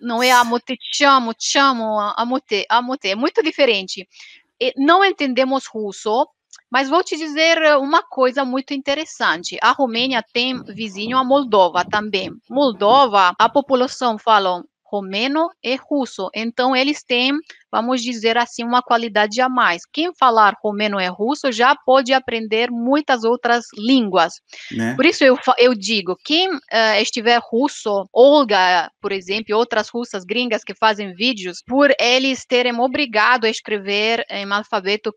não 0.00 0.22
é 0.22 0.32
amote, 0.32 0.76
chamo, 0.92 1.32
chamo, 1.38 2.00
amote, 2.16 2.64
amote, 2.68 3.08
é 3.08 3.14
muito 3.14 3.42
diferente. 3.42 4.08
Não 4.76 5.04
entendemos 5.04 5.66
russo, 5.66 6.26
mas 6.70 6.88
vou 6.88 7.02
te 7.02 7.16
dizer 7.16 7.58
uma 7.78 8.02
coisa 8.02 8.44
muito 8.44 8.72
interessante. 8.74 9.58
A 9.62 9.72
Romênia 9.72 10.24
tem 10.32 10.62
vizinho 10.64 11.16
a 11.18 11.24
Moldova 11.24 11.84
também. 11.84 12.30
Moldova, 12.48 13.34
a 13.38 13.48
população 13.48 14.18
fala 14.18 14.62
romeno 14.84 15.48
e 15.62 15.76
russo. 15.76 16.28
Então, 16.34 16.74
eles 16.74 17.02
têm 17.04 17.32
vamos 17.70 18.02
dizer 18.02 18.36
assim, 18.36 18.64
uma 18.64 18.82
qualidade 18.82 19.40
a 19.40 19.48
mais. 19.48 19.82
Quem 19.92 20.12
falar 20.14 20.54
romeno 20.62 20.98
é 20.98 21.08
russo 21.08 21.52
já 21.52 21.74
pode 21.74 22.12
aprender 22.12 22.70
muitas 22.70 23.24
outras 23.24 23.64
línguas. 23.76 24.34
Né? 24.70 24.94
Por 24.94 25.06
isso 25.06 25.24
eu, 25.24 25.38
eu 25.58 25.74
digo, 25.74 26.16
quem 26.24 26.48
uh, 26.54 26.60
estiver 27.00 27.40
russo, 27.42 28.08
Olga, 28.12 28.90
por 29.00 29.12
exemplo, 29.12 29.56
outras 29.56 29.88
russas 29.88 30.24
gringas 30.24 30.64
que 30.64 30.74
fazem 30.74 31.14
vídeos, 31.14 31.62
por 31.66 31.90
eles 32.00 32.44
terem 32.44 32.78
obrigado 32.78 33.44
a 33.44 33.50
escrever 33.50 34.24
em 34.30 34.50
alfabeto 34.50 35.12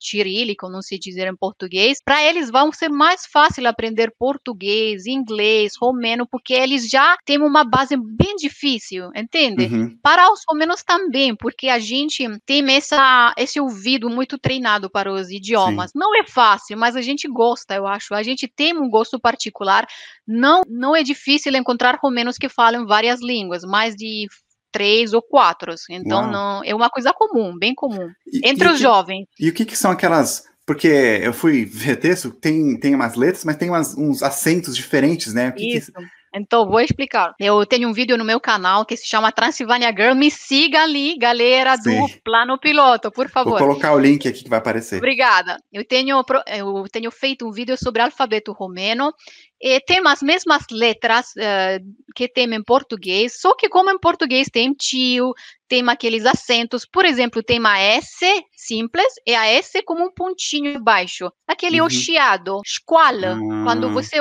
cirílico, 0.00 0.68
não 0.68 0.82
sei 0.82 0.98
dizer 0.98 1.26
em 1.28 1.36
português, 1.36 1.98
para 2.04 2.22
eles 2.22 2.50
vão 2.50 2.72
ser 2.72 2.88
mais 2.88 3.26
fácil 3.26 3.66
aprender 3.66 4.12
português, 4.18 5.06
inglês, 5.06 5.72
romeno, 5.80 6.26
porque 6.26 6.54
eles 6.54 6.88
já 6.88 7.16
têm 7.24 7.40
uma 7.40 7.64
base 7.64 7.96
bem 7.96 8.36
difícil, 8.36 9.10
entende? 9.14 9.66
Uhum. 9.66 9.98
Para 10.02 10.32
os 10.32 10.40
romenos 10.48 10.82
também, 10.82 11.34
porque 11.34 11.68
a 11.68 11.75
a 11.76 11.78
gente 11.78 12.24
tem 12.44 12.64
essa, 12.74 13.34
esse 13.36 13.60
ouvido 13.60 14.08
muito 14.08 14.38
treinado 14.38 14.90
para 14.90 15.12
os 15.12 15.30
idiomas. 15.30 15.90
Sim. 15.90 15.98
Não 15.98 16.16
é 16.16 16.24
fácil, 16.26 16.76
mas 16.78 16.96
a 16.96 17.02
gente 17.02 17.28
gosta, 17.28 17.74
eu 17.74 17.86
acho. 17.86 18.14
A 18.14 18.22
gente 18.22 18.48
tem 18.48 18.76
um 18.76 18.88
gosto 18.88 19.20
particular. 19.20 19.86
Não, 20.26 20.62
não 20.66 20.96
é 20.96 21.02
difícil 21.02 21.54
encontrar 21.54 21.98
romenos 22.02 22.38
que 22.38 22.48
falam 22.48 22.86
várias 22.86 23.20
línguas, 23.20 23.62
mais 23.62 23.94
de 23.94 24.26
três 24.72 25.12
ou 25.12 25.22
quatro. 25.22 25.74
Então, 25.90 26.30
não 26.30 26.62
é 26.64 26.74
uma 26.74 26.90
coisa 26.90 27.12
comum, 27.12 27.56
bem 27.58 27.74
comum, 27.74 28.08
e, 28.26 28.48
entre 28.48 28.68
e 28.68 28.72
os 28.72 28.76
que, 28.76 28.82
jovens. 28.82 29.26
E 29.38 29.48
o 29.48 29.52
que, 29.52 29.64
que 29.64 29.76
são 29.76 29.90
aquelas 29.90 30.44
porque 30.66 30.88
eu 30.88 31.32
fui 31.32 31.64
ver 31.64 31.94
texto, 31.94 32.32
tem, 32.32 32.76
tem 32.80 32.92
umas 32.92 33.14
letras, 33.14 33.44
mas 33.44 33.56
tem 33.56 33.70
umas, 33.70 33.96
uns 33.96 34.20
acentos 34.20 34.76
diferentes, 34.76 35.32
né? 35.32 35.52
Que 35.52 35.76
Isso. 35.76 35.92
Que, 35.92 36.02
então, 36.34 36.66
vou 36.66 36.80
explicar. 36.80 37.34
Eu 37.40 37.64
tenho 37.64 37.88
um 37.88 37.92
vídeo 37.92 38.16
no 38.18 38.24
meu 38.24 38.38
canal 38.38 38.84
que 38.84 38.96
se 38.96 39.06
chama 39.06 39.32
Transilvânia 39.32 39.88
Girl. 39.88 40.14
Me 40.14 40.30
siga 40.30 40.82
ali, 40.82 41.16
galera 41.16 41.76
Sim. 41.76 42.00
do 42.00 42.22
Plano 42.22 42.58
Piloto, 42.58 43.10
por 43.10 43.28
favor. 43.28 43.58
Vou 43.58 43.68
colocar 43.68 43.92
o 43.94 43.98
link 43.98 44.28
aqui 44.28 44.44
que 44.44 44.50
vai 44.50 44.58
aparecer. 44.58 44.96
Obrigada. 44.96 45.58
Eu 45.72 45.84
tenho, 45.84 46.22
eu 46.46 46.84
tenho 46.92 47.10
feito 47.10 47.46
um 47.46 47.50
vídeo 47.50 47.76
sobre 47.78 48.02
alfabeto 48.02 48.52
romeno 48.52 49.12
e 49.60 49.80
tem 49.80 50.00
as 50.06 50.22
mesmas 50.22 50.64
letras 50.70 51.32
uh, 51.36 51.82
que 52.14 52.28
tem 52.28 52.52
em 52.54 52.62
português, 52.62 53.40
só 53.40 53.54
que 53.54 53.68
como 53.68 53.90
em 53.90 53.98
português 53.98 54.48
tem 54.52 54.72
tio, 54.74 55.32
tem 55.66 55.88
aqueles 55.88 56.26
acentos, 56.26 56.84
por 56.84 57.06
exemplo, 57.06 57.42
tem 57.42 57.58
uma 57.58 57.78
S 57.78 58.26
simples 58.54 59.14
e 59.26 59.34
a 59.34 59.46
S 59.46 59.82
como 59.82 60.04
um 60.04 60.12
pontinho 60.12 60.78
baixo, 60.82 61.32
aquele 61.46 61.80
uhum. 61.80 61.86
o 61.86 61.90
chiado, 61.90 62.60
squala, 62.66 63.34
uhum. 63.34 63.64
quando 63.64 63.90
você 63.90 64.16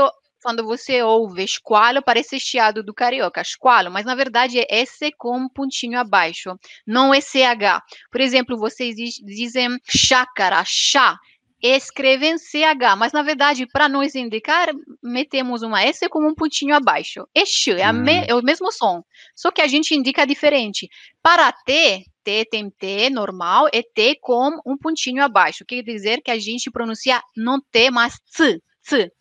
quando 0.45 0.63
você 0.63 1.01
ouve 1.01 1.43
esqualo, 1.43 2.03
parece 2.03 2.39
chiado 2.39 2.83
do 2.83 2.93
carioca, 2.93 3.41
esqualo, 3.41 3.89
mas 3.89 4.05
na 4.05 4.13
verdade 4.13 4.59
é 4.59 4.67
S 4.69 5.11
com 5.17 5.35
um 5.35 5.49
pontinho 5.49 5.99
abaixo, 5.99 6.55
não 6.85 7.11
é 7.11 7.19
CH. 7.19 7.81
Por 8.11 8.21
exemplo, 8.21 8.55
vocês 8.55 8.95
dizem 8.95 9.79
chácara, 9.89 10.63
chá, 10.63 11.17
escrevem 11.59 12.37
CH, 12.37 12.95
mas 12.95 13.11
na 13.11 13.23
verdade, 13.23 13.65
para 13.65 13.89
nos 13.89 14.13
indicar, 14.13 14.69
metemos 15.01 15.63
uma 15.63 15.81
S 15.81 16.07
com 16.09 16.19
um 16.19 16.35
pontinho 16.35 16.75
abaixo. 16.75 17.27
Este 17.33 17.71
é, 17.71 17.89
hum. 17.89 17.93
me, 17.93 18.27
é, 18.27 18.35
o 18.35 18.43
mesmo 18.43 18.71
som, 18.71 19.01
só 19.35 19.49
que 19.49 19.61
a 19.63 19.67
gente 19.67 19.95
indica 19.95 20.27
diferente. 20.27 20.87
Para 21.23 21.51
T, 21.51 22.05
T 22.23 22.45
tem 22.51 22.69
T 22.69 23.09
normal 23.09 23.67
e 23.73 23.81
T 23.81 24.15
com 24.21 24.59
um 24.63 24.77
pontinho 24.77 25.23
abaixo. 25.23 25.65
Quer 25.65 25.81
dizer 25.81 26.21
que 26.21 26.29
a 26.29 26.37
gente 26.37 26.69
pronuncia 26.69 27.19
não 27.35 27.59
T, 27.71 27.89
mas 27.89 28.19
T, 28.37 28.61
T. 28.87 29.11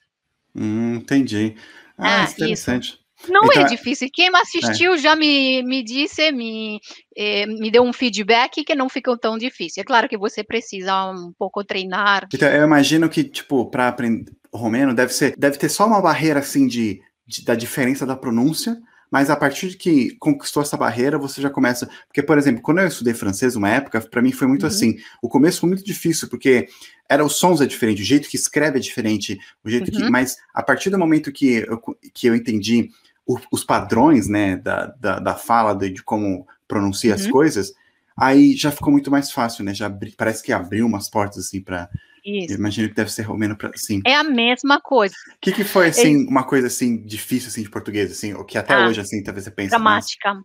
Hum, 0.54 0.96
entendi. 0.96 1.56
Ah, 1.98 2.24
ah 2.24 2.30
interessante. 2.30 2.88
Isso. 2.88 3.04
Não 3.28 3.44
então, 3.44 3.62
é 3.62 3.64
difícil. 3.64 4.08
Quem 4.12 4.30
me 4.30 4.38
assistiu 4.38 4.94
é. 4.94 4.98
já 4.98 5.16
me, 5.16 5.62
me 5.62 5.82
disse, 5.82 6.30
me, 6.30 6.80
eh, 7.16 7.46
me 7.46 7.70
deu 7.70 7.82
um 7.82 7.92
feedback 7.92 8.64
que 8.64 8.74
não 8.74 8.88
ficou 8.88 9.16
tão 9.16 9.38
difícil. 9.38 9.80
É 9.80 9.84
claro 9.84 10.08
que 10.08 10.18
você 10.18 10.44
precisa 10.44 11.10
um 11.10 11.32
pouco 11.38 11.64
treinar. 11.64 12.28
Então, 12.32 12.48
eu 12.48 12.64
imagino 12.64 13.08
que, 13.08 13.24
tipo, 13.24 13.66
para 13.70 13.88
aprender 13.88 14.30
romeno, 14.52 14.94
deve, 14.94 15.12
ser, 15.12 15.34
deve 15.36 15.58
ter 15.58 15.68
só 15.68 15.86
uma 15.86 16.00
barreira, 16.00 16.40
assim, 16.40 16.66
de, 16.66 17.00
de 17.26 17.44
da 17.44 17.54
diferença 17.54 18.06
da 18.06 18.16
pronúncia, 18.16 18.76
mas 19.14 19.30
a 19.30 19.36
partir 19.36 19.68
de 19.68 19.76
que 19.76 20.16
conquistou 20.16 20.60
essa 20.60 20.76
barreira, 20.76 21.16
você 21.16 21.40
já 21.40 21.48
começa. 21.48 21.88
Porque, 22.08 22.20
por 22.20 22.36
exemplo, 22.36 22.60
quando 22.60 22.80
eu 22.80 22.88
estudei 22.88 23.14
francês 23.14 23.54
uma 23.54 23.70
época, 23.70 24.00
para 24.00 24.20
mim 24.20 24.32
foi 24.32 24.48
muito 24.48 24.62
uhum. 24.62 24.68
assim. 24.68 24.96
O 25.22 25.28
começo 25.28 25.60
foi 25.60 25.68
muito 25.68 25.84
difícil, 25.84 26.28
porque 26.28 26.66
era 27.08 27.24
os 27.24 27.36
sons 27.36 27.60
é 27.60 27.66
diferente, 27.66 28.02
o 28.02 28.04
jeito 28.04 28.28
que 28.28 28.34
escreve 28.34 28.78
é 28.78 28.80
diferente, 28.80 29.38
o 29.62 29.70
jeito 29.70 29.92
uhum. 29.92 30.06
que. 30.06 30.10
Mas 30.10 30.36
a 30.52 30.64
partir 30.64 30.90
do 30.90 30.98
momento 30.98 31.30
que 31.30 31.64
eu, 31.64 31.80
que 32.12 32.26
eu 32.26 32.34
entendi 32.34 32.90
o, 33.24 33.38
os 33.52 33.62
padrões, 33.62 34.26
né, 34.26 34.56
da, 34.56 34.86
da, 34.86 35.20
da 35.20 35.34
fala, 35.36 35.76
de, 35.76 35.90
de, 35.90 36.02
como 36.02 36.44
pronuncia 36.66 37.14
uhum. 37.14 37.20
as 37.20 37.26
coisas, 37.28 37.72
aí 38.16 38.56
já 38.56 38.72
ficou 38.72 38.90
muito 38.90 39.12
mais 39.12 39.30
fácil, 39.30 39.64
né? 39.64 39.72
Já 39.72 39.86
abri, 39.86 40.12
parece 40.18 40.42
que 40.42 40.52
abriu 40.52 40.84
umas 40.86 41.08
portas 41.08 41.46
assim 41.46 41.60
para 41.60 41.88
isso. 42.24 42.52
Eu 42.52 42.58
imagino 42.58 42.88
que 42.88 42.94
deve 42.94 43.12
ser 43.12 43.22
romeno 43.22 43.56
para 43.56 43.70
sim. 43.74 44.00
É 44.06 44.14
a 44.14 44.24
mesma 44.24 44.80
coisa. 44.80 45.14
O 45.36 45.38
que, 45.40 45.52
que 45.52 45.64
foi 45.64 45.88
assim, 45.88 46.24
é... 46.24 46.28
uma 46.28 46.44
coisa 46.44 46.66
assim 46.66 47.02
difícil 47.04 47.48
assim 47.48 47.62
de 47.62 47.70
português 47.70 48.10
assim, 48.10 48.34
o 48.34 48.44
que 48.44 48.56
até 48.56 48.74
ah, 48.74 48.86
hoje 48.86 49.00
assim 49.00 49.22
talvez 49.22 49.44
você 49.44 49.50
pense 49.50 49.70
gramática. 49.70 50.34
Mais... 50.34 50.44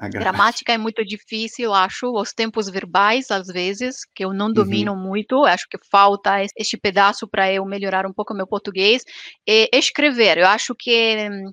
Gramática. 0.00 0.18
gramática 0.18 0.72
é 0.72 0.78
muito 0.78 1.04
difícil, 1.04 1.66
eu 1.66 1.74
acho. 1.74 2.10
Os 2.10 2.32
tempos 2.32 2.70
verbais, 2.70 3.30
às 3.30 3.48
vezes, 3.48 3.98
que 4.14 4.24
eu 4.24 4.32
não 4.32 4.46
uhum. 4.46 4.52
domino 4.54 4.92
uhum. 4.92 4.98
muito, 4.98 5.44
acho 5.44 5.66
que 5.68 5.78
falta 5.90 6.42
este 6.56 6.78
pedaço 6.78 7.28
para 7.28 7.52
eu 7.52 7.66
melhorar 7.66 8.06
um 8.06 8.12
pouco 8.12 8.32
meu 8.32 8.46
português. 8.46 9.02
E 9.46 9.68
escrever, 9.74 10.38
eu 10.38 10.46
acho 10.46 10.74
que 10.74 11.28
hum, 11.30 11.52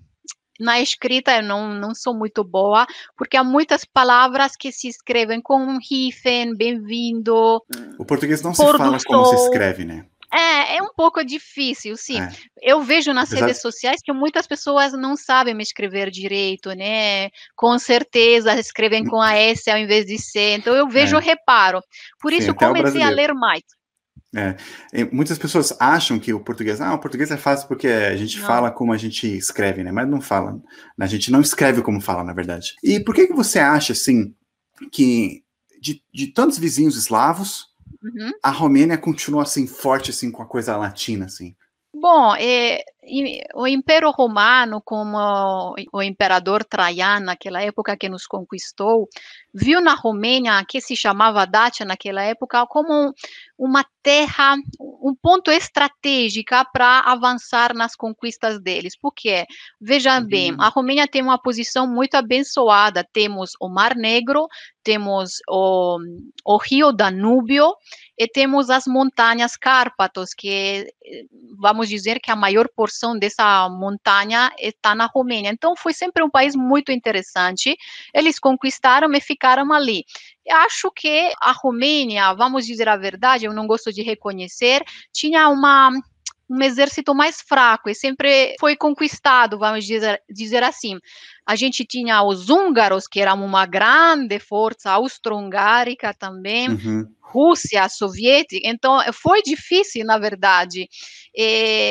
na 0.60 0.80
escrita 0.82 1.38
eu 1.38 1.44
não, 1.44 1.74
não 1.74 1.94
sou 1.94 2.14
muito 2.14 2.44
boa, 2.44 2.86
porque 3.16 3.38
há 3.38 3.44
muitas 3.44 3.86
palavras 3.86 4.56
que 4.56 4.72
se 4.72 4.88
escrevem 4.88 5.42
com 5.42 5.78
hífen, 5.90 6.56
bem-vindo. 6.56 7.62
O 7.98 8.06
português 8.06 8.42
não 8.42 8.54
se 8.54 8.64
fala 8.64 8.98
como 9.06 9.26
se 9.26 9.36
escreve, 9.36 9.86
né? 9.86 10.06
É, 10.32 10.78
é 10.78 10.84
um 10.84 10.94
pouco 10.94 11.24
difícil, 11.24 11.96
sim. 11.96 12.20
É. 12.20 12.30
Eu 12.62 12.82
vejo 12.82 13.14
nas 13.14 13.32
Exato. 13.32 13.46
redes 13.46 13.62
sociais 13.62 14.02
que 14.04 14.12
muitas 14.12 14.46
pessoas 14.46 14.92
não 14.92 15.16
sabem 15.16 15.54
me 15.54 15.64
escrever 15.64 16.12
direito, 16.12 16.72
né? 16.74 17.30
Com 17.56 17.80
certeza 17.80 18.60
escrevem 18.60 19.06
com 19.06 19.22
a 19.22 19.36
S 19.36 19.70
ao 19.70 19.78
invés 19.78 20.06
de 20.06 20.18
C. 20.20 20.56
Então 20.56 20.76
eu 20.76 20.88
vejo 20.90 21.16
é. 21.18 21.22
reparo. 21.22 21.82
Por 22.20 22.34
isso 22.34 22.48
sim, 22.48 22.54
comecei 22.54 23.02
a 23.02 23.10
ler 23.10 23.34
mais. 23.34 23.64
É, 24.36 24.56
muitas 25.12 25.38
pessoas 25.38 25.74
acham 25.80 26.20
que 26.20 26.34
o 26.34 26.40
português, 26.40 26.82
ah, 26.82 26.94
o 26.94 27.00
português 27.00 27.32
é 27.32 27.38
fácil 27.38 27.68
porque 27.68 27.88
a 27.88 28.16
gente 28.16 28.40
não. 28.40 28.46
fala 28.46 28.70
como 28.70 28.92
a 28.92 28.98
gente 28.98 29.26
escreve, 29.26 29.84
né? 29.84 29.92
Mas 29.92 30.08
não 30.08 30.20
fala. 30.20 30.62
A 31.00 31.08
gente 31.08 31.32
não 31.32 31.42
escreve 31.42 31.82
como 31.82 32.02
fala, 32.02 32.24
na 32.24 32.34
verdade. 32.34 32.76
E 32.84 33.00
por 33.00 33.16
que, 33.16 33.28
que 33.28 33.34
você 33.34 33.60
acha, 33.60 33.94
assim, 33.94 34.36
que 34.92 35.44
de, 35.82 36.04
de 36.14 36.28
tantos 36.28 36.58
vizinhos 36.58 36.98
eslavos, 36.98 37.68
uhum. 38.04 38.32
a 38.44 38.52
Romênia 38.52 38.98
continua, 38.98 39.44
assim, 39.44 39.66
forte, 39.66 40.12
assim, 40.12 40.30
com 40.30 40.42
a 40.42 40.48
coisa 40.48 40.76
latina, 40.76 41.26
assim? 41.26 41.56
Bom, 41.94 42.36
é, 42.36 42.84
o 43.56 43.68
Império 43.68 44.12
Romano, 44.12 44.82
como 44.84 45.76
o 45.94 46.04
imperador 46.04 46.64
Traiano, 46.64 47.28
naquela 47.28 47.62
época 47.62 47.96
que 47.96 48.10
nos 48.10 48.26
conquistou, 48.26 49.08
viu 49.54 49.80
na 49.82 49.94
Romênia, 49.94 50.64
que 50.68 50.82
se 50.82 50.96
chamava 50.96 51.46
Dácia 51.46 51.86
naquela 51.86 52.22
época, 52.22 52.66
como 52.68 53.14
uma 53.58 53.86
terra, 54.04 54.56
um 54.80 55.16
ponto 55.16 55.50
estratégico 55.50 56.54
para 56.72 57.00
avançar 57.00 57.74
nas 57.74 57.96
conquistas 57.96 58.60
deles. 58.62 58.96
Por 58.96 59.12
quê? 59.14 59.46
Veja 59.82 60.20
uhum. 60.20 60.28
bem, 60.28 60.56
a 60.60 60.70
Romênia 60.70 61.08
tem 61.08 61.22
uma 61.22 61.42
posição 61.42 61.88
muito 61.88 62.16
abençoada. 62.16 63.08
Temos 63.12 63.52
o 63.60 63.68
Mar 63.68 63.96
Negro, 63.96 64.48
temos 64.84 65.42
o, 65.50 65.98
o 66.46 66.58
Rio 66.58 66.92
Danúbio 66.92 67.74
e 68.18 68.28
temos 68.28 68.70
as 68.70 68.86
montanhas 68.88 69.58
Cárpatos, 69.58 70.34
que 70.34 70.88
vamos 71.58 71.90
dizer 71.90 72.20
que 72.20 72.32
a 72.32 72.36
maior 72.36 72.68
porção 72.76 72.97
dessa 73.20 73.70
montanha 73.70 74.52
está 74.58 74.96
na 74.96 75.06
Romênia. 75.06 75.50
Então 75.52 75.76
foi 75.76 75.94
sempre 75.94 76.24
um 76.24 76.30
país 76.30 76.56
muito 76.56 76.92
interessante. 76.92 77.76
Eles 78.14 78.40
conquistaram 78.40 79.12
e 79.14 79.22
ficaram 79.22 79.72
ali. 79.74 80.04
Acho 80.50 80.90
que 80.92 81.32
a 81.42 81.52
Romênia, 81.52 82.34
vamos 82.34 82.66
dizer 82.66 82.88
a 82.88 82.96
verdade, 82.96 83.46
eu 83.46 83.54
não 83.54 83.68
gosto 83.68 83.92
de 83.92 84.02
reconhecer, 84.02 84.84
tinha 85.14 85.50
uma 85.50 85.92
um 86.50 86.62
exército 86.62 87.14
mais 87.14 87.42
fraco 87.42 87.90
e 87.90 87.96
sempre 87.96 88.56
foi 88.60 88.76
conquistado, 88.76 89.58
vamos 89.58 89.86
dizer, 89.86 90.22
dizer 90.30 90.64
assim. 90.64 91.00
A 91.46 91.56
gente 91.56 91.86
tinha 91.86 92.24
os 92.24 92.50
húngaros, 92.50 93.08
que 93.08 93.20
eram 93.20 93.44
uma 93.44 93.66
grande 93.66 94.40
força 94.40 94.92
austro-hungarica 94.92 96.14
também, 96.14 96.70
uhum. 96.70 97.06
Rússia, 97.22 97.90
soviética, 97.90 98.68
então 98.68 99.02
foi 99.12 99.42
difícil, 99.42 100.06
na 100.06 100.18
verdade. 100.18 100.88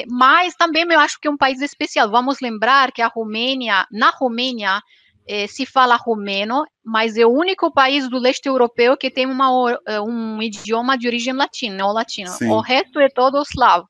mas 0.09 0.55
também 0.55 0.87
eu 0.91 0.99
acho 0.99 1.21
que 1.21 1.29
é 1.29 1.31
um 1.31 1.37
país 1.37 1.61
especial. 1.61 2.11
Vamos 2.11 2.41
lembrar 2.41 2.91
que 2.91 3.03
a 3.03 3.09
Romênia, 3.09 3.87
na 3.93 4.11
Romênia, 4.11 4.81
eh, 5.29 5.49
se 5.49 5.67
fala 5.67 5.97
romeno, 5.97 6.65
mas 6.85 7.17
é 7.17 7.27
o 7.27 7.31
único 7.31 7.73
país 7.73 8.09
do 8.09 8.19
leste 8.19 8.47
europeu 8.47 8.97
que 8.97 9.11
tem 9.11 9.27
uma, 9.27 9.73
eh, 9.87 10.01
um 10.01 10.41
idioma 10.41 10.97
de 10.97 11.09
origem 11.09 11.35
latina, 11.35 11.85
ou 11.85 11.93
latino. 11.93 12.31
Sim. 12.31 12.49
O 12.49 12.61
resto 12.61 13.01
é 13.01 13.09
todo 13.09 13.43
eslavo. 13.43 13.89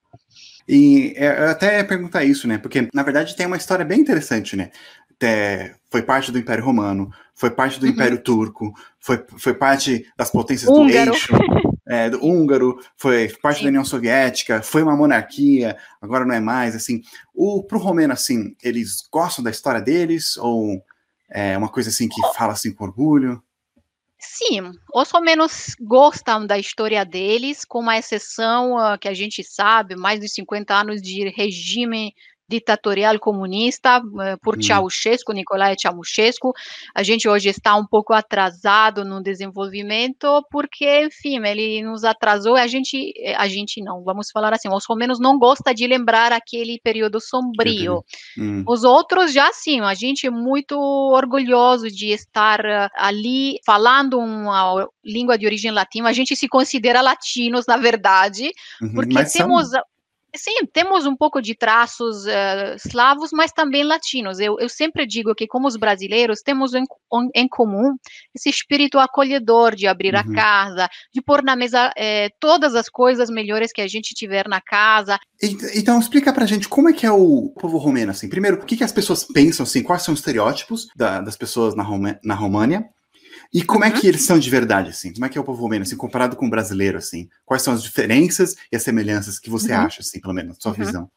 E 0.69 1.15
é, 1.17 1.45
eu 1.45 1.51
até 1.51 1.79
ia 1.79 1.85
perguntar 1.85 2.25
isso, 2.25 2.49
né? 2.49 2.59
Porque, 2.59 2.89
na 2.93 3.03
verdade, 3.03 3.37
tem 3.37 3.47
uma 3.47 3.57
história 3.57 3.85
bem 3.85 4.01
interessante, 4.01 4.57
né? 4.57 4.71
É, 5.23 5.75
foi 5.91 6.03
parte 6.03 6.31
do 6.31 6.39
Império 6.39 6.65
Romano, 6.65 7.11
foi 7.35 7.51
parte 7.51 7.81
do 7.81 7.87
uhum. 7.87 7.93
Império 7.93 8.23
Turco, 8.23 8.73
foi, 8.99 9.25
foi 9.39 9.55
parte 9.55 10.07
das 10.17 10.31
potências 10.31 10.69
húngaro. 10.69 11.11
do 11.11 11.17
eixo, 11.17 11.33
é, 11.89 12.11
do 12.11 12.23
húngaro, 12.23 12.79
foi 12.97 13.29
parte 13.41 13.59
Sim. 13.59 13.65
da 13.65 13.69
União 13.71 13.85
Soviética, 13.85 14.63
foi 14.63 14.83
uma 14.83 14.97
monarquia, 14.97 15.77
agora 16.03 16.25
não 16.27 16.35
é 16.35 16.41
mais, 16.41 16.75
assim. 16.75 17.01
O, 17.35 17.63
pro 17.63 17.79
romeno, 17.79 18.13
assim, 18.13 18.55
eles 18.63 19.09
gostam 19.11 19.43
da 19.43 19.51
história 19.51 19.81
deles, 19.81 20.37
ou 20.37 20.83
é 21.31 21.57
uma 21.57 21.69
coisa 21.69 21.89
assim 21.89 22.09
que 22.09 22.21
fala 22.35 22.53
assim 22.53 22.73
com 22.73 22.85
orgulho? 22.85 23.43
Sim, 24.19 24.73
os 24.95 25.11
romenos 25.11 25.75
gostam 25.81 26.47
da 26.47 26.59
história 26.59 27.05
deles, 27.05 27.65
com 27.65 27.81
uma 27.81 27.99
exceção 27.99 28.75
uh, 28.77 28.99
que 28.99 29.09
a 29.09 29.15
gente 29.15 29.45
sabe, 29.45 29.95
mais 29.95 30.21
de 30.21 30.29
50 30.29 30.75
anos 30.75 31.03
de 31.03 31.29
regime 31.29 32.15
ditatorial 32.49 33.19
comunista 33.19 34.01
eh, 34.21 34.37
por 34.43 34.57
hum. 34.57 34.63
Ceausescu, 34.63 35.33
Nicolae 35.33 35.77
Ceausescu. 35.79 36.53
A 36.95 37.03
gente 37.03 37.29
hoje 37.29 37.49
está 37.49 37.75
um 37.75 37.87
pouco 37.87 38.13
atrasado 38.13 39.05
no 39.05 39.23
desenvolvimento, 39.23 40.45
porque, 40.51 41.05
enfim, 41.05 41.45
ele 41.45 41.83
nos 41.83 42.05
atrasou. 42.05 42.57
A 42.57 42.67
gente, 42.67 43.13
eh, 43.17 43.35
a 43.35 43.49
gente 43.49 43.83
não, 43.83 44.03
vamos 44.05 44.31
falar 44.31 44.53
assim, 44.53 44.69
os 44.69 44.87
romenos 44.87 45.19
não 45.19 45.39
gosta 45.39 45.75
de 45.75 45.87
lembrar 45.87 46.33
aquele 46.33 46.79
período 46.83 47.21
sombrio. 47.21 48.05
Hum. 48.39 48.63
Os 48.67 48.85
outros 48.85 49.33
já 49.33 49.53
sim, 49.53 49.81
a 49.81 49.95
gente 49.95 50.27
é 50.27 50.31
muito 50.31 50.79
orgulhoso 50.79 51.89
de 51.91 52.11
estar 52.11 52.65
eh, 52.65 52.89
ali 52.95 53.59
falando 53.65 54.19
uma 54.19 54.89
língua 55.05 55.37
de 55.37 55.47
origem 55.47 55.71
latina. 55.73 56.09
A 56.09 56.13
gente 56.13 56.37
se 56.37 56.49
considera 56.49 57.01
latinos, 57.01 57.67
na 57.67 57.77
verdade, 57.77 58.51
uhum, 58.81 58.95
porque 58.95 59.25
temos 59.25 59.71
são 59.71 59.83
Sim, 60.37 60.67
temos 60.73 61.07
um 61.07 61.17
pouco 61.17 61.41
de 61.41 61.55
traços 61.55 62.25
uh, 62.27 62.77
eslavos, 62.77 63.31
mas 63.33 63.53
também 63.53 63.83
latinos. 63.83 64.39
Eu, 64.39 64.59
eu, 64.59 64.69
sempre 64.69 65.07
digo 65.07 65.35
que, 65.35 65.47
como 65.47 65.67
os 65.67 65.77
brasileiros, 65.77 66.43
temos 66.43 66.75
em, 66.75 66.85
em 67.35 67.49
comum 67.49 67.97
esse 68.35 68.49
espírito 68.49 68.99
acolhedor 68.99 69.75
de 69.75 69.87
abrir 69.87 70.15
uhum. 70.15 70.21
a 70.21 70.35
casa, 70.35 70.89
de 71.13 71.23
pôr 71.23 71.43
na 71.43 71.57
mesa 71.57 71.93
eh, 71.97 72.29
todas 72.39 72.75
as 72.75 72.89
coisas 72.89 73.31
melhores 73.31 73.73
que 73.73 73.81
a 73.81 73.89
gente 73.89 74.15
tiver 74.15 74.49
na 74.49 74.61
casa. 74.61 75.19
Então, 75.75 75.99
explica 75.99 76.33
pra 76.33 76.47
gente 76.47 76.69
como 76.69 76.89
é 76.89 76.93
que 76.93 77.07
é 77.07 77.11
o 77.11 77.53
povo 77.61 77.79
romeno, 77.79 78.11
assim. 78.11 78.29
Primeiro, 78.29 78.57
o 78.57 78.65
que, 78.65 78.77
que 78.77 78.85
as 78.85 78.93
pessoas 78.93 79.25
pensam, 79.25 79.65
assim, 79.65 79.83
quais 79.83 80.03
são 80.03 80.15
os 80.15 80.21
estereótipos 80.21 80.89
da, 80.97 81.21
das 81.21 81.37
pessoas 81.37 81.75
na, 81.75 81.83
Roma, 81.83 82.19
na 82.23 82.35
România? 82.35 82.89
E 83.53 83.63
como 83.63 83.85
uhum. 83.85 83.91
é 83.91 83.91
que 83.91 84.07
eles 84.07 84.23
são 84.23 84.39
de 84.39 84.51
verdade, 84.51 84.91
assim? 84.91 85.13
Como 85.13 85.25
é 85.25 85.29
que 85.29 85.39
é 85.39 85.41
o 85.41 85.45
povo 85.45 85.63
romeno, 85.63 85.83
assim, 85.83 85.97
comparado 85.97 86.37
com 86.37 86.47
o 86.47 86.51
brasileiro, 86.51 86.99
assim? 86.99 87.29
Quais 87.45 87.63
são 87.63 87.75
as 87.75 87.83
diferenças 87.83 88.57
e 88.71 88.77
as 88.77 88.83
semelhanças 88.83 89.39
que 89.39 89.51
você 89.51 89.73
uhum. 89.73 89.81
acha, 89.81 90.01
assim, 90.01 90.21
pelo 90.21 90.35
menos, 90.35 90.57
sua 90.61 90.73
uhum. 90.73 90.79
visão? 90.79 91.11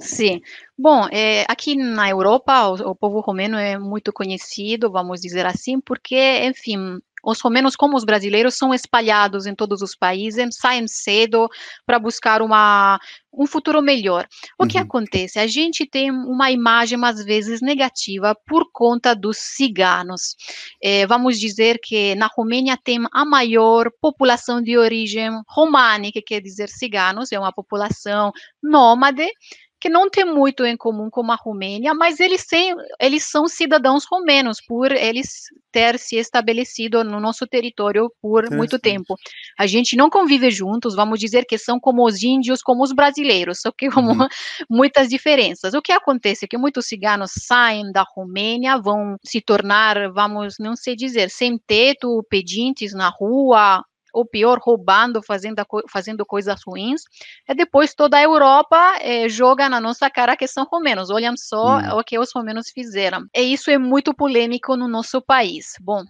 Sim. 0.00 0.40
Bom, 0.76 1.08
é, 1.10 1.44
aqui 1.48 1.74
na 1.74 2.08
Europa, 2.08 2.68
o, 2.68 2.90
o, 2.90 2.94
povo 2.94 3.20
romeno 3.20 3.56
é 3.56 3.78
muito 3.78 4.12
conhecido, 4.12 4.90
vamos 4.90 5.20
dizer 5.20 5.46
assim, 5.46 5.80
porque, 5.80 6.44
enfim, 6.44 7.00
os 7.24 7.40
romenos, 7.40 7.76
como 7.76 7.96
os 7.96 8.04
brasileiros, 8.04 8.54
são 8.54 8.72
espalhados 8.72 9.46
em 9.46 9.54
todos 9.54 9.82
os 9.82 9.94
países, 9.94 10.56
saem 10.56 10.86
cedo 10.86 11.48
para 11.86 11.98
buscar 11.98 12.42
uma, 12.42 12.98
um 13.32 13.46
futuro 13.46 13.82
melhor. 13.82 14.26
O 14.58 14.64
uhum. 14.64 14.68
que 14.68 14.78
acontece? 14.78 15.38
A 15.38 15.46
gente 15.46 15.86
tem 15.86 16.10
uma 16.10 16.50
imagem, 16.50 16.98
às 17.04 17.24
vezes, 17.24 17.60
negativa 17.60 18.36
por 18.46 18.70
conta 18.72 19.14
dos 19.14 19.36
ciganos. 19.36 20.34
É, 20.82 21.06
vamos 21.06 21.38
dizer 21.38 21.78
que 21.82 22.14
na 22.14 22.28
Romênia 22.34 22.78
tem 22.82 22.98
a 23.12 23.24
maior 23.24 23.90
população 24.00 24.62
de 24.62 24.76
origem 24.76 25.30
românica, 25.48 26.20
quer 26.24 26.40
dizer 26.40 26.68
ciganos, 26.68 27.32
é 27.32 27.38
uma 27.38 27.52
população 27.52 28.32
nômade, 28.62 29.26
que 29.80 29.88
não 29.88 30.10
tem 30.10 30.24
muito 30.24 30.64
em 30.64 30.76
comum 30.76 31.08
com 31.10 31.30
a 31.30 31.36
Romênia, 31.36 31.94
mas 31.94 32.18
eles, 32.18 32.46
têm, 32.46 32.74
eles 33.00 33.24
são 33.24 33.46
cidadãos 33.46 34.04
romenos, 34.10 34.60
por 34.60 34.90
eles 34.90 35.44
ter 35.70 35.98
se 35.98 36.16
estabelecido 36.16 37.04
no 37.04 37.20
nosso 37.20 37.46
território 37.46 38.10
por 38.20 38.50
muito 38.50 38.78
tempo. 38.78 39.14
A 39.58 39.66
gente 39.66 39.96
não 39.96 40.10
convive 40.10 40.50
juntos, 40.50 40.94
vamos 40.94 41.20
dizer 41.20 41.44
que 41.44 41.58
são 41.58 41.78
como 41.78 42.04
os 42.04 42.22
índios, 42.22 42.62
como 42.62 42.82
os 42.82 42.92
brasileiros, 42.92 43.60
só 43.60 43.70
que 43.70 43.88
com 43.90 44.00
uhum. 44.00 44.28
muitas 44.68 45.08
diferenças. 45.08 45.74
O 45.74 45.82
que 45.82 45.92
acontece 45.92 46.44
é 46.44 46.48
que 46.48 46.58
muitos 46.58 46.86
ciganos 46.86 47.32
saem 47.34 47.92
da 47.92 48.04
Romênia, 48.16 48.78
vão 48.78 49.16
se 49.24 49.40
tornar, 49.40 50.10
vamos, 50.12 50.56
não 50.58 50.74
sei 50.74 50.96
dizer, 50.96 51.30
sem 51.30 51.58
teto, 51.58 52.24
pedintes 52.28 52.92
na 52.92 53.08
rua, 53.08 53.84
ou 54.18 54.26
pior, 54.26 54.58
roubando, 54.60 55.22
fazendo, 55.22 55.62
fazendo 55.88 56.26
coisas 56.26 56.60
ruins, 56.66 57.02
e 57.48 57.54
depois 57.54 57.94
toda 57.94 58.16
a 58.16 58.22
Europa 58.22 58.98
é, 59.00 59.28
joga 59.28 59.68
na 59.68 59.80
nossa 59.80 60.10
cara 60.10 60.36
que 60.36 60.48
são 60.48 60.64
romenos, 60.64 61.08
olham 61.08 61.36
só 61.36 61.78
hum. 61.78 61.98
o 61.98 62.02
que 62.02 62.18
os 62.18 62.30
romenos 62.34 62.70
fizeram. 62.70 63.26
E 63.34 63.42
isso 63.52 63.70
é 63.70 63.78
muito 63.78 64.12
polêmico 64.12 64.76
no 64.76 64.88
nosso 64.88 65.22
país. 65.22 65.74
Bom, 65.80 66.02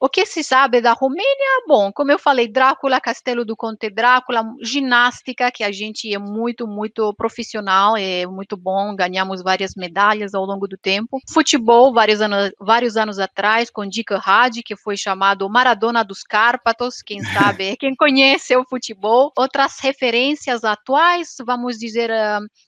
o 0.00 0.08
que 0.08 0.24
se 0.24 0.42
sabe 0.42 0.80
da 0.80 0.94
Romênia? 0.94 1.62
Bom, 1.68 1.92
como 1.92 2.10
eu 2.10 2.18
falei, 2.18 2.48
Drácula, 2.48 2.98
Castelo 3.00 3.44
do 3.44 3.54
Conde 3.54 3.90
Drácula, 3.90 4.42
ginástica, 4.62 5.52
que 5.52 5.62
a 5.62 5.70
gente 5.70 6.12
é 6.12 6.18
muito, 6.18 6.66
muito 6.66 7.12
profissional, 7.14 7.98
é 7.98 8.26
muito 8.26 8.56
bom, 8.56 8.96
ganhamos 8.96 9.42
várias 9.42 9.74
medalhas 9.76 10.32
ao 10.32 10.46
longo 10.46 10.66
do 10.66 10.78
tempo. 10.78 11.20
Futebol, 11.28 11.92
vários 11.92 12.22
anos, 12.22 12.50
vários 12.58 12.96
anos 12.96 13.18
atrás, 13.18 13.70
com 13.70 13.86
Dica 13.86 14.18
Hadi, 14.24 14.62
que 14.62 14.74
foi 14.74 14.96
chamado 14.96 15.48
Maradona 15.50 16.02
dos 16.02 16.22
Cárpatos, 16.22 17.02
quem 17.02 17.20
sabe, 17.60 17.76
quem 17.76 17.94
conhece 17.94 18.56
o 18.56 18.64
futebol. 18.64 19.30
Outras 19.36 19.78
referências 19.80 20.64
atuais, 20.64 21.34
vamos 21.44 21.76
dizer, 21.76 22.10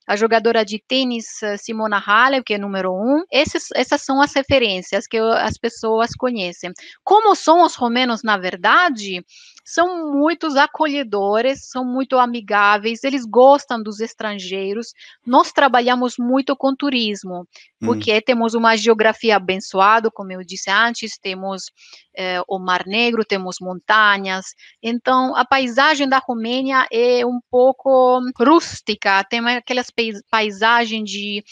a, 0.06 0.16
jogadora 0.16 0.64
de 0.64 0.82
tênis 0.86 1.26
Simona 1.58 2.02
Halep, 2.04 2.44
que 2.44 2.54
é 2.54 2.58
número 2.58 2.92
um. 2.92 3.24
Esses, 3.30 3.68
essas 3.74 4.02
são 4.02 4.20
as 4.20 4.34
referências 4.34 5.06
que 5.06 5.18
as 5.18 5.56
pessoas 5.56 6.10
conhecem. 6.16 6.72
Como 7.04 7.34
são 7.34 7.64
os 7.64 7.74
romenos, 7.74 8.22
na 8.22 8.36
verdade, 8.36 9.24
são 9.64 10.12
muito 10.12 10.46
acolhedores, 10.58 11.68
são 11.68 11.84
muito 11.84 12.18
amigáveis, 12.18 13.04
eles 13.04 13.24
gostam 13.24 13.82
dos 13.82 14.00
estrangeiros. 14.00 14.92
Nós 15.24 15.52
trabalhamos 15.52 16.14
muito 16.18 16.56
com 16.56 16.74
turismo, 16.74 17.46
porque 17.80 18.16
hum. 18.16 18.20
temos 18.24 18.54
uma 18.54 18.76
geografia 18.76 19.36
abençoada, 19.36 20.10
como 20.10 20.32
eu 20.32 20.44
disse 20.44 20.70
antes, 20.70 21.18
temos 21.18 21.70
eh, 22.16 22.42
o 22.48 22.58
Mar 22.58 22.84
Negro, 22.86 23.24
temos 23.24 23.56
montanhas. 23.60 24.46
Então, 24.82 25.34
a 25.36 25.44
paisagem 25.44 26.08
da 26.08 26.18
Romênia 26.18 26.86
é 26.92 27.24
um 27.24 27.40
pouco 27.50 28.20
rústica, 28.38 29.24
tem 29.24 29.40
aquelas 29.48 29.88
paisagens 30.30 31.08
de 31.08 31.44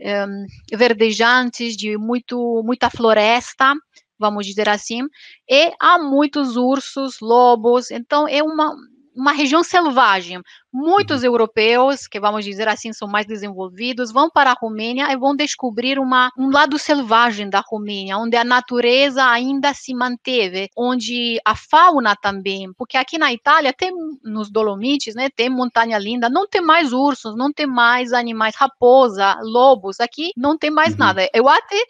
um, 0.00 0.46
eh, 0.72 0.76
verdejantes, 0.76 1.76
de 1.76 1.96
muito, 1.96 2.62
muita 2.64 2.90
floresta 2.90 3.74
vamos 4.22 4.46
dizer 4.46 4.68
assim, 4.68 5.02
e 5.48 5.72
há 5.80 5.98
muitos 5.98 6.56
ursos, 6.56 7.18
lobos, 7.20 7.90
então 7.90 8.26
é 8.28 8.42
uma, 8.42 8.74
uma 9.14 9.32
região 9.32 9.62
selvagem. 9.62 10.40
Muitos 10.72 11.20
uhum. 11.20 11.26
europeus, 11.26 12.06
que 12.06 12.18
vamos 12.18 12.44
dizer 12.44 12.66
assim, 12.66 12.92
são 12.92 13.06
mais 13.06 13.26
desenvolvidos, 13.26 14.10
vão 14.10 14.30
para 14.30 14.52
a 14.52 14.56
Romênia 14.58 15.12
e 15.12 15.16
vão 15.16 15.36
descobrir 15.36 15.98
uma, 15.98 16.30
um 16.38 16.50
lado 16.50 16.78
selvagem 16.78 17.50
da 17.50 17.62
Romênia, 17.66 18.16
onde 18.16 18.36
a 18.36 18.44
natureza 18.44 19.24
ainda 19.24 19.74
se 19.74 19.94
manteve, 19.94 20.68
onde 20.76 21.38
a 21.44 21.54
fauna 21.54 22.16
também, 22.16 22.72
porque 22.72 22.96
aqui 22.96 23.18
na 23.18 23.32
Itália 23.32 23.72
tem 23.72 23.92
nos 24.24 24.50
Dolomites, 24.50 25.14
né, 25.14 25.28
tem 25.28 25.50
montanha 25.50 25.98
linda, 25.98 26.30
não 26.30 26.48
tem 26.48 26.62
mais 26.62 26.92
ursos, 26.92 27.36
não 27.36 27.52
tem 27.52 27.66
mais 27.66 28.12
animais, 28.12 28.54
raposa, 28.56 29.36
lobos, 29.42 30.00
aqui 30.00 30.30
não 30.36 30.56
tem 30.56 30.70
mais 30.70 30.92
uhum. 30.92 30.98
nada. 31.00 31.28
Eu 31.34 31.48
até 31.48 31.84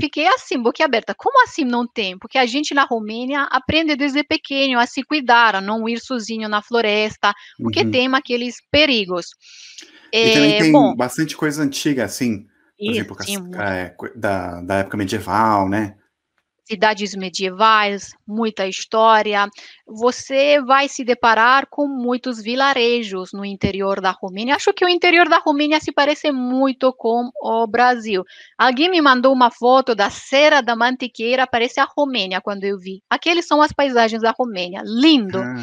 fiquei 0.00 0.26
assim, 0.26 0.60
boquiaberta. 0.60 1.14
Como 1.14 1.42
assim 1.44 1.64
não 1.64 1.86
tem? 1.86 2.18
Porque 2.18 2.38
a 2.38 2.46
gente 2.46 2.74
na 2.74 2.84
Romênia 2.84 3.42
aprende 3.50 3.96
desde 3.96 4.22
pequeno 4.24 4.78
a 4.78 4.86
se 4.86 5.02
cuidar, 5.02 5.56
a 5.56 5.60
não 5.60 5.88
ir 5.88 6.00
sozinho 6.00 6.48
na 6.48 6.62
floresta, 6.62 7.32
porque 7.58 7.80
uhum. 7.80 7.90
tem 7.90 8.14
aqueles 8.14 8.56
perigos. 8.70 9.26
E 10.12 10.18
é, 10.18 10.34
também 10.34 10.58
tem 10.58 10.72
bom, 10.72 10.94
bastante 10.94 11.36
coisa 11.36 11.62
antiga, 11.62 12.04
assim, 12.04 12.46
por 12.76 13.20
isso, 13.20 13.30
exemplo, 13.30 13.60
é, 13.60 13.94
da, 14.14 14.60
da 14.60 14.74
época 14.76 14.96
medieval, 14.96 15.68
né? 15.68 15.96
Cidades 16.64 17.14
medievais, 17.14 18.12
muita 18.26 18.66
história, 18.66 19.48
você 19.86 20.60
vai 20.60 20.88
se 20.88 21.04
deparar 21.04 21.66
com 21.68 21.86
muitos 21.88 22.40
vilarejos 22.40 23.32
no 23.32 23.44
interior 23.44 24.00
da 24.00 24.10
Romênia. 24.10 24.54
Acho 24.54 24.72
que 24.72 24.84
o 24.84 24.88
interior 24.88 25.28
da 25.28 25.38
Romênia 25.38 25.80
se 25.80 25.92
parece 25.92 26.30
muito 26.30 26.92
com 26.92 27.30
o 27.42 27.66
Brasil. 27.66 28.24
Alguém 28.56 28.90
me 28.90 29.00
mandou 29.00 29.32
uma 29.32 29.50
foto 29.50 29.94
da 29.94 30.08
Serra 30.08 30.60
da 30.60 30.76
Mantiqueira, 30.76 31.46
parece 31.46 31.80
a 31.80 31.88
Romênia 31.96 32.40
quando 32.40 32.64
eu 32.64 32.78
vi. 32.78 33.02
Aqueles 33.10 33.46
são 33.46 33.60
as 33.60 33.72
paisagens 33.72 34.22
da 34.22 34.34
Romênia, 34.36 34.82
lindo. 34.84 35.38
Ah. 35.38 35.62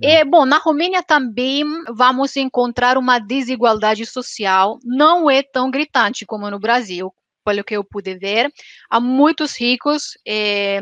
É, 0.00 0.24
bom, 0.24 0.46
na 0.46 0.58
Romênia 0.58 1.02
também 1.02 1.64
vamos 1.92 2.36
encontrar 2.36 2.96
uma 2.96 3.18
desigualdade 3.18 4.06
social, 4.06 4.78
não 4.84 5.28
é 5.28 5.42
tão 5.42 5.70
gritante 5.70 6.24
como 6.24 6.48
no 6.48 6.60
Brasil 6.60 7.12
pelo 7.44 7.64
que 7.64 7.76
eu 7.76 7.84
pude 7.84 8.16
ver. 8.16 8.50
Há 8.90 9.00
muitos 9.00 9.58
ricos 9.58 10.16
eh, 10.26 10.80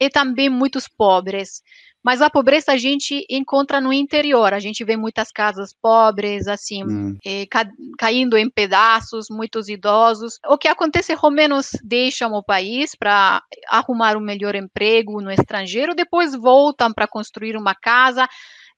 e 0.00 0.10
também 0.10 0.48
muitos 0.48 0.88
pobres. 0.88 1.62
Mas 2.06 2.22
a 2.22 2.30
pobreza 2.30 2.70
a 2.70 2.76
gente 2.76 3.26
encontra 3.28 3.80
no 3.80 3.92
interior. 3.92 4.54
A 4.54 4.60
gente 4.60 4.84
vê 4.84 4.96
muitas 4.96 5.32
casas 5.32 5.74
pobres, 5.82 6.46
assim, 6.46 6.84
hum. 6.84 7.16
eh, 7.26 7.46
ca 7.50 7.68
caindo 7.98 8.36
em 8.36 8.48
pedaços, 8.48 9.26
muitos 9.28 9.68
idosos. 9.68 10.38
O 10.46 10.56
que 10.56 10.68
acontece? 10.68 11.14
Romenos 11.14 11.70
deixam 11.82 12.32
o 12.34 12.44
país 12.44 12.94
para 12.94 13.42
arrumar 13.68 14.16
um 14.16 14.20
melhor 14.20 14.54
emprego 14.54 15.20
no 15.20 15.32
estrangeiro, 15.32 15.96
depois 15.96 16.32
voltam 16.36 16.92
para 16.92 17.08
construir 17.08 17.56
uma 17.56 17.74
casa 17.74 18.28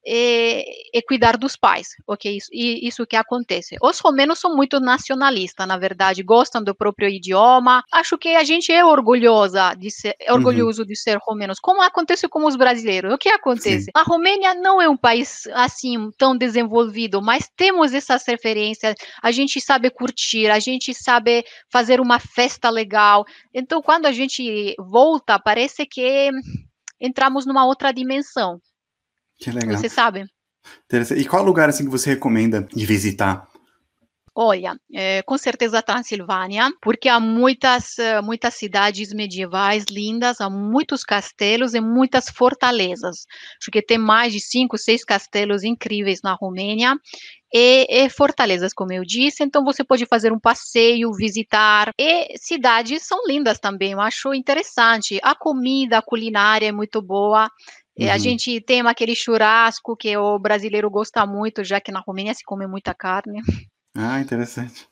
e, 0.04 0.64
e, 0.94 1.02
cuidar 1.02 1.36
dos 1.36 1.56
pais, 1.56 1.88
ok? 2.06 2.36
Isso, 2.36 2.50
isso 2.52 3.06
que 3.06 3.16
acontece. 3.16 3.76
Os 3.82 3.98
romenos 3.98 4.38
são 4.38 4.54
muito 4.54 4.80
nacionalistas, 4.80 5.66
na 5.66 5.76
verdade, 5.76 6.22
gostam 6.22 6.62
do 6.62 6.74
próprio 6.74 7.08
idioma. 7.08 7.82
Acho 7.92 8.16
que 8.16 8.34
a 8.34 8.44
gente 8.44 8.72
é 8.72 8.84
orgulhosa 8.84 9.74
de 9.74 9.90
ser, 9.90 10.14
é 10.20 10.32
orgulhoso 10.32 10.82
uhum. 10.82 10.88
de 10.88 10.96
ser 10.96 11.18
romenos, 11.20 11.58
como 11.60 11.82
acontece 11.82 12.28
com 12.28 12.46
os 12.46 12.56
brasileiros. 12.56 13.12
O 13.12 13.18
que 13.18 13.28
acontece? 13.28 13.84
Sim. 13.84 13.90
A 13.94 14.02
Romênia 14.02 14.54
não 14.54 14.80
é 14.80 14.88
um 14.88 14.96
país 14.96 15.46
assim 15.52 16.10
tão 16.16 16.36
desenvolvido, 16.36 17.20
mas 17.20 17.50
temos 17.56 17.92
essas 17.92 18.24
referências. 18.26 18.94
A 19.22 19.30
gente 19.30 19.60
sabe 19.60 19.90
curtir, 19.90 20.48
a 20.48 20.58
gente 20.58 20.94
sabe 20.94 21.44
fazer 21.70 22.00
uma 22.00 22.18
festa 22.18 22.70
legal. 22.70 23.24
Então, 23.52 23.82
quando 23.82 24.06
a 24.06 24.12
gente 24.12 24.74
volta, 24.78 25.38
parece 25.38 25.84
que 25.84 26.30
entramos 27.00 27.46
numa 27.46 27.66
outra 27.66 27.92
dimensão. 27.92 28.60
Que 29.38 29.50
legal. 29.50 29.76
Você 29.76 29.88
sabe? 29.88 30.26
E 31.16 31.24
qual 31.24 31.44
lugar 31.44 31.68
assim 31.68 31.84
que 31.84 31.90
você 31.90 32.10
recomenda 32.10 32.62
de 32.62 32.84
visitar? 32.84 33.48
Olha, 34.40 34.78
é, 34.94 35.20
com 35.22 35.36
certeza 35.36 35.80
a 35.80 35.82
Transilvânia, 35.82 36.70
porque 36.80 37.08
há 37.08 37.18
muitas, 37.18 37.98
eh, 37.98 38.22
muitas 38.22 38.54
cidades 38.54 39.12
medievais 39.12 39.84
lindas, 39.90 40.40
há 40.40 40.48
muitos 40.48 41.02
castelos 41.02 41.74
e 41.74 41.80
muitas 41.80 42.30
fortalezas. 42.30 43.26
Acho 43.60 43.70
que 43.72 43.82
tem 43.82 43.98
mais 43.98 44.32
de 44.32 44.40
cinco, 44.40 44.78
seis 44.78 45.02
castelos 45.04 45.64
incríveis 45.64 46.20
na 46.22 46.34
Romênia 46.34 46.94
e, 47.52 47.86
e, 47.90 48.08
fortalezas, 48.08 48.72
como 48.72 48.92
eu 48.92 49.04
disse. 49.04 49.42
Então 49.42 49.64
você 49.64 49.82
pode 49.82 50.06
fazer 50.06 50.32
um 50.32 50.38
passeio, 50.38 51.12
visitar. 51.12 51.90
E 51.98 52.38
cidades 52.38 53.04
são 53.04 53.26
lindas 53.26 53.58
também. 53.58 53.90
Eu 53.90 54.00
acho 54.00 54.32
interessante. 54.32 55.18
A 55.20 55.34
comida, 55.34 55.98
a 55.98 56.02
culinária 56.02 56.68
é 56.68 56.72
muito 56.72 57.02
boa. 57.02 57.50
Uhum. 57.98 58.10
A 58.10 58.18
gente 58.18 58.60
tem 58.60 58.80
aquele 58.80 59.14
churrasco 59.16 59.96
que 59.96 60.16
o 60.16 60.38
brasileiro 60.38 60.88
gosta 60.88 61.26
muito, 61.26 61.64
já 61.64 61.80
que 61.80 61.90
na 61.90 62.00
Romênia 62.00 62.34
se 62.34 62.44
come 62.44 62.66
muita 62.66 62.94
carne. 62.94 63.40
Ah, 63.96 64.20
interessante. 64.20 64.86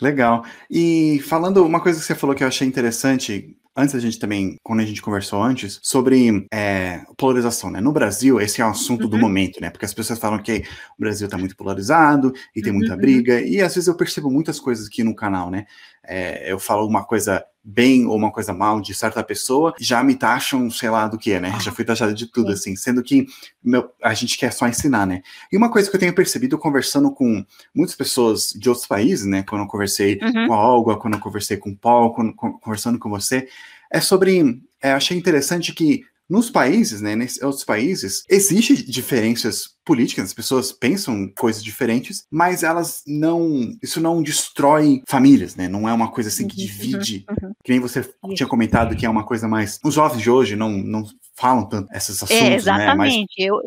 Legal. 0.00 0.44
E 0.70 1.20
falando 1.20 1.64
uma 1.64 1.80
coisa 1.80 1.98
que 1.98 2.04
você 2.04 2.14
falou 2.14 2.34
que 2.34 2.44
eu 2.44 2.48
achei 2.48 2.66
interessante, 2.66 3.56
antes 3.76 3.94
a 3.94 3.98
gente 3.98 4.18
também, 4.18 4.56
quando 4.62 4.80
a 4.80 4.84
gente 4.84 5.00
conversou 5.00 5.42
antes, 5.42 5.80
sobre 5.82 6.46
é, 6.52 7.02
polarização, 7.16 7.70
né? 7.70 7.80
No 7.80 7.92
Brasil, 7.92 8.40
esse 8.40 8.60
é 8.60 8.66
o 8.66 8.70
assunto 8.70 9.04
uhum. 9.04 9.10
do 9.10 9.18
momento, 9.18 9.60
né? 9.60 9.70
Porque 9.70 9.84
as 9.84 9.94
pessoas 9.94 10.18
falam 10.18 10.42
que 10.42 10.64
o 10.98 11.00
Brasil 11.00 11.26
está 11.26 11.38
muito 11.38 11.56
polarizado 11.56 12.32
e 12.54 12.60
tem 12.60 12.72
muita 12.72 12.94
uhum. 12.94 13.00
briga, 13.00 13.40
e 13.40 13.62
às 13.62 13.74
vezes 13.74 13.88
eu 13.88 13.96
percebo 13.96 14.30
muitas 14.30 14.60
coisas 14.60 14.86
aqui 14.86 15.02
no 15.02 15.14
canal, 15.14 15.50
né? 15.50 15.66
É, 16.06 16.50
eu 16.50 16.58
falo 16.58 16.86
uma 16.86 17.04
coisa 17.04 17.44
bem 17.64 18.04
ou 18.04 18.14
uma 18.14 18.30
coisa 18.30 18.52
mal 18.52 18.78
de 18.78 18.92
certa 18.92 19.24
pessoa, 19.24 19.74
já 19.80 20.04
me 20.04 20.14
taxam, 20.14 20.70
sei 20.70 20.90
lá 20.90 21.08
do 21.08 21.16
que, 21.16 21.40
né? 21.40 21.58
Já 21.60 21.72
fui 21.72 21.84
taxado 21.84 22.12
de 22.12 22.26
tudo, 22.26 22.52
assim, 22.52 22.76
sendo 22.76 23.02
que 23.02 23.26
meu, 23.62 23.90
a 24.02 24.12
gente 24.12 24.36
quer 24.36 24.52
só 24.52 24.68
ensinar, 24.68 25.06
né? 25.06 25.22
E 25.50 25.56
uma 25.56 25.70
coisa 25.70 25.88
que 25.88 25.96
eu 25.96 26.00
tenho 26.00 26.14
percebido 26.14 26.58
conversando 26.58 27.10
com 27.10 27.44
muitas 27.74 27.96
pessoas 27.96 28.50
de 28.54 28.68
outros 28.68 28.86
países, 28.86 29.24
né? 29.24 29.42
Quando 29.42 29.62
eu 29.62 29.68
conversei 29.68 30.18
uhum. 30.22 30.46
com 30.46 30.52
a 30.52 30.58
Olga, 30.58 30.96
quando 30.96 31.14
eu 31.14 31.20
conversei 31.20 31.56
com 31.56 31.70
o 31.70 31.76
Paul, 31.76 32.12
quando, 32.12 32.34
conversando 32.34 32.98
com 32.98 33.08
você, 33.08 33.48
é 33.90 34.00
sobre. 34.00 34.62
É, 34.82 34.92
achei 34.92 35.16
interessante 35.16 35.72
que 35.72 36.02
nos 36.28 36.50
países, 36.50 37.00
né, 37.00 37.14
nesses 37.14 37.42
outros 37.42 37.64
países, 37.64 38.22
existem 38.28 38.76
diferenças 38.76 39.74
políticas, 39.84 40.26
as 40.26 40.34
pessoas 40.34 40.72
pensam 40.72 41.30
coisas 41.36 41.62
diferentes, 41.62 42.24
mas 42.30 42.62
elas 42.62 43.02
não, 43.06 43.76
isso 43.82 44.00
não 44.00 44.22
destrói 44.22 45.02
famílias, 45.06 45.54
né? 45.54 45.68
Não 45.68 45.86
é 45.86 45.92
uma 45.92 46.10
coisa 46.10 46.30
assim 46.30 46.48
que 46.48 46.58
uhum, 46.58 46.66
divide, 46.66 47.24
uhum, 47.28 47.48
uhum. 47.48 47.54
que 47.62 47.72
nem 47.72 47.80
você 47.80 48.02
tinha 48.34 48.46
comentado 48.46 48.96
que 48.96 49.04
é 49.04 49.10
uma 49.10 49.24
coisa 49.24 49.46
mais, 49.46 49.78
os 49.84 49.94
jovens 49.94 50.22
de 50.22 50.30
hoje 50.30 50.56
não, 50.56 50.70
não 50.70 51.04
falam 51.36 51.68
tanto 51.68 51.92
esses 51.92 52.22
é, 52.22 52.24
assuntos, 52.24 52.42
é, 52.42 52.54
exatamente. 52.54 52.88
né? 52.88 52.94
Mas... 52.94 53.26
Eu, 53.36 53.60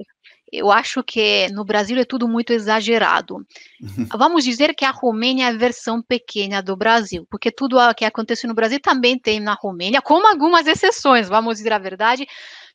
eu 0.51 0.71
acho 0.71 1.03
que 1.03 1.49
no 1.49 1.65
Brasil 1.65 1.97
é 1.97 2.05
tudo 2.05 2.27
muito 2.27 2.53
exagerado. 2.53 3.35
Uhum. 3.81 4.07
Vamos 4.17 4.43
dizer 4.43 4.73
que 4.73 4.85
a 4.85 4.91
Romênia 4.91 5.45
é 5.45 5.49
a 5.49 5.57
versão 5.57 6.01
pequena 6.01 6.61
do 6.61 6.75
Brasil, 6.75 7.27
porque 7.29 7.51
tudo 7.51 7.77
o 7.77 7.93
que 7.93 8.05
acontece 8.05 8.47
no 8.47 8.53
Brasil 8.53 8.79
também 8.79 9.19
tem 9.19 9.39
na 9.39 9.53
Romênia, 9.53 10.01
com 10.01 10.25
algumas 10.25 10.65
exceções, 10.67 11.27
vamos 11.27 11.57
dizer 11.57 11.73
a 11.73 11.79
verdade. 11.79 12.27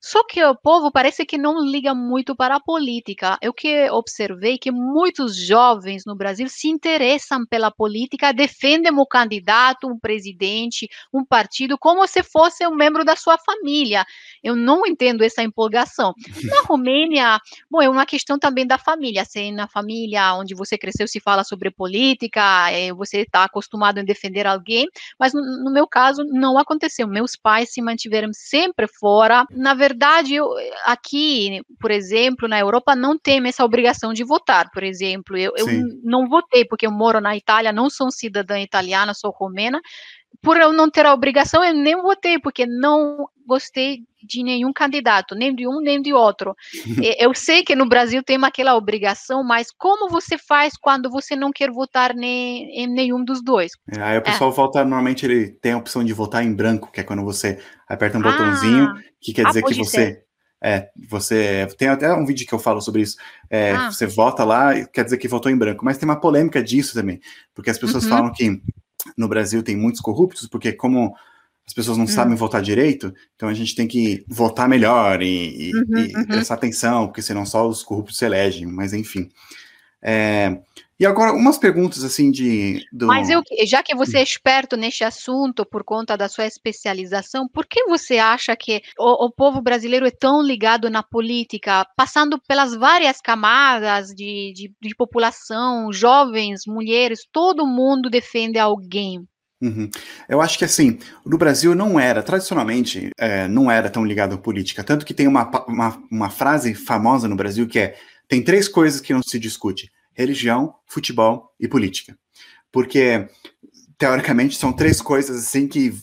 Só 0.04 0.24
que 0.24 0.44
o 0.44 0.56
povo 0.56 0.90
parece 0.90 1.24
que 1.24 1.38
não 1.38 1.64
liga 1.64 1.94
muito 1.94 2.34
para 2.34 2.56
a 2.56 2.60
política. 2.60 3.38
Eu 3.40 3.54
que 3.54 3.88
observei 3.88 4.58
que 4.58 4.72
muitos 4.72 5.36
jovens 5.36 6.04
no 6.04 6.16
Brasil 6.16 6.48
se 6.48 6.66
interessam 6.68 7.46
pela 7.46 7.70
política, 7.70 8.32
defendem 8.32 8.92
o 8.98 9.06
candidato, 9.06 9.86
um 9.86 9.96
presidente, 9.96 10.90
um 11.14 11.24
partido, 11.24 11.78
como 11.78 12.04
se 12.08 12.20
fosse 12.24 12.66
um 12.66 12.74
membro 12.74 13.04
da 13.04 13.14
sua 13.14 13.38
família. 13.38 14.04
Eu 14.42 14.56
não 14.56 14.84
entendo 14.84 15.22
essa 15.22 15.40
empolgação. 15.40 16.12
Na 16.50 16.62
Romênia, 16.62 17.38
bom, 17.70 17.80
é 17.80 17.88
uma 17.88 18.04
questão 18.04 18.36
também 18.36 18.66
da 18.66 18.78
família. 18.78 19.24
Se 19.24 19.52
na 19.52 19.68
família 19.68 20.34
onde 20.34 20.52
você 20.52 20.76
cresceu 20.76 21.06
se 21.06 21.20
fala 21.20 21.44
sobre 21.44 21.70
política, 21.70 22.72
é, 22.72 22.92
você 22.92 23.18
está 23.18 23.44
acostumado 23.44 23.98
a 23.98 24.02
defender 24.02 24.48
alguém, 24.48 24.88
mas 25.16 25.32
no, 25.32 25.42
no 25.62 25.72
meu 25.72 25.86
caso 25.86 26.24
não 26.24 26.58
aconteceu. 26.58 27.06
Meus 27.06 27.36
pais 27.36 27.72
se 27.72 27.80
mantiveram 27.80 28.30
sempre 28.32 28.88
fora. 28.88 29.46
Na 29.52 29.74
verdade, 29.74 29.91
verdade, 29.92 30.34
eu, 30.34 30.48
aqui, 30.84 31.60
por 31.78 31.90
exemplo, 31.90 32.48
na 32.48 32.58
Europa, 32.58 32.96
não 32.96 33.18
tem 33.18 33.46
essa 33.46 33.64
obrigação 33.64 34.12
de 34.12 34.24
votar, 34.24 34.70
por 34.72 34.82
exemplo. 34.82 35.36
Eu, 35.36 35.52
eu 35.56 35.66
não 36.02 36.26
votei, 36.26 36.64
porque 36.64 36.86
eu 36.86 36.90
moro 36.90 37.20
na 37.20 37.36
Itália, 37.36 37.72
não 37.72 37.90
sou 37.90 38.10
cidadã 38.10 38.58
italiana, 38.58 39.14
sou 39.14 39.30
romena. 39.30 39.80
Por 40.40 40.56
eu 40.56 40.72
não 40.72 40.90
ter 40.90 41.06
a 41.06 41.12
obrigação, 41.12 41.62
eu 41.62 41.74
nem 41.74 41.96
votei, 41.96 42.38
porque 42.38 42.66
não 42.66 43.28
gostei 43.46 44.00
de 44.24 44.42
nenhum 44.42 44.72
candidato, 44.72 45.34
nem 45.34 45.54
de 45.54 45.66
um 45.66 45.80
nem 45.80 46.00
de 46.00 46.12
outro. 46.12 46.54
eu 47.18 47.34
sei 47.34 47.62
que 47.62 47.74
no 47.74 47.88
Brasil 47.88 48.22
tem 48.22 48.42
aquela 48.42 48.76
obrigação, 48.76 49.42
mas 49.42 49.68
como 49.70 50.08
você 50.08 50.38
faz 50.38 50.74
quando 50.76 51.10
você 51.10 51.34
não 51.34 51.52
quer 51.52 51.70
votar 51.70 52.14
nem, 52.14 52.82
em 52.82 52.86
nenhum 52.86 53.24
dos 53.24 53.42
dois? 53.42 53.72
É, 53.96 54.02
aí 54.02 54.18
o 54.18 54.22
pessoal 54.22 54.50
é. 54.50 54.54
vota, 54.54 54.80
normalmente 54.80 55.26
ele 55.26 55.50
tem 55.50 55.72
a 55.72 55.78
opção 55.78 56.04
de 56.04 56.12
votar 56.12 56.44
em 56.44 56.52
branco, 56.52 56.90
que 56.92 57.00
é 57.00 57.04
quando 57.04 57.24
você 57.24 57.58
aperta 57.88 58.18
um 58.18 58.22
botãozinho, 58.22 58.84
ah, 58.84 58.98
que 59.20 59.32
quer 59.32 59.46
dizer 59.46 59.62
que 59.62 59.74
você. 59.74 59.90
Ser. 59.90 60.22
É, 60.64 60.88
você 61.10 61.66
tem 61.76 61.88
até 61.88 62.12
um 62.14 62.24
vídeo 62.24 62.46
que 62.46 62.52
eu 62.52 62.58
falo 62.58 62.80
sobre 62.80 63.02
isso. 63.02 63.16
É, 63.50 63.72
ah. 63.72 63.90
Você 63.90 64.06
vota 64.06 64.44
lá, 64.44 64.72
quer 64.86 65.02
dizer 65.02 65.18
que 65.18 65.26
votou 65.26 65.50
em 65.50 65.56
branco, 65.56 65.84
mas 65.84 65.98
tem 65.98 66.08
uma 66.08 66.20
polêmica 66.20 66.62
disso 66.62 66.94
também, 66.94 67.20
porque 67.52 67.68
as 67.68 67.78
pessoas 67.78 68.04
uhum. 68.04 68.10
falam 68.10 68.32
que 68.32 68.62
no 69.16 69.28
Brasil 69.28 69.62
tem 69.62 69.76
muitos 69.76 70.00
corruptos, 70.00 70.46
porque 70.46 70.72
como 70.72 71.14
as 71.66 71.72
pessoas 71.72 71.96
não 71.96 72.04
hum. 72.04 72.08
sabem 72.08 72.34
votar 72.34 72.60
direito, 72.60 73.14
então 73.36 73.48
a 73.48 73.54
gente 73.54 73.74
tem 73.74 73.86
que 73.86 74.24
votar 74.28 74.68
melhor 74.68 75.22
e, 75.22 75.70
e, 75.70 75.74
uhum, 75.74 75.98
e 75.98 76.16
uhum. 76.16 76.26
prestar 76.26 76.54
atenção, 76.54 77.06
porque 77.06 77.22
senão 77.22 77.46
só 77.46 77.66
os 77.66 77.82
corruptos 77.82 78.18
se 78.18 78.24
elegem, 78.24 78.66
mas 78.66 78.92
enfim. 78.92 79.30
É, 80.02 80.58
e 81.02 81.06
agora, 81.06 81.32
umas 81.32 81.58
perguntas 81.58 82.04
assim 82.04 82.30
de. 82.30 82.86
Do... 82.92 83.08
Mas 83.08 83.28
eu, 83.28 83.42
já 83.66 83.82
que 83.82 83.92
você 83.92 84.18
é 84.18 84.22
esperto 84.22 84.76
neste 84.76 85.02
assunto 85.02 85.66
por 85.66 85.82
conta 85.82 86.16
da 86.16 86.28
sua 86.28 86.46
especialização, 86.46 87.48
por 87.48 87.66
que 87.66 87.86
você 87.86 88.18
acha 88.18 88.54
que 88.54 88.80
o, 88.96 89.26
o 89.26 89.28
povo 89.32 89.60
brasileiro 89.60 90.06
é 90.06 90.12
tão 90.12 90.40
ligado 90.40 90.88
na 90.88 91.02
política, 91.02 91.84
passando 91.96 92.40
pelas 92.46 92.76
várias 92.76 93.20
camadas 93.20 94.10
de, 94.10 94.52
de, 94.54 94.72
de 94.80 94.94
população, 94.94 95.92
jovens, 95.92 96.68
mulheres, 96.68 97.26
todo 97.32 97.66
mundo 97.66 98.08
defende 98.08 98.56
alguém? 98.56 99.26
Uhum. 99.60 99.90
Eu 100.28 100.40
acho 100.40 100.56
que 100.56 100.64
assim, 100.64 101.00
no 101.26 101.36
Brasil 101.36 101.74
não 101.74 101.98
era, 101.98 102.22
tradicionalmente, 102.22 103.10
é, 103.18 103.48
não 103.48 103.68
era 103.68 103.90
tão 103.90 104.06
ligado 104.06 104.36
à 104.36 104.38
política. 104.38 104.84
Tanto 104.84 105.04
que 105.04 105.12
tem 105.12 105.26
uma, 105.26 105.50
uma, 105.66 106.02
uma, 106.08 106.30
frase 106.30 106.74
famosa 106.74 107.26
no 107.26 107.34
Brasil 107.34 107.66
que 107.66 107.80
é: 107.80 107.96
tem 108.28 108.40
três 108.40 108.68
coisas 108.68 109.00
que 109.00 109.12
não 109.12 109.20
se 109.20 109.36
discute: 109.36 109.90
religião, 110.14 110.74
futebol 110.86 111.54
e 111.58 111.68
política. 111.68 112.16
Porque, 112.70 113.28
teoricamente, 113.98 114.56
são 114.56 114.72
três 114.72 115.00
coisas 115.00 115.36
assim 115.44 115.68
que 115.68 115.94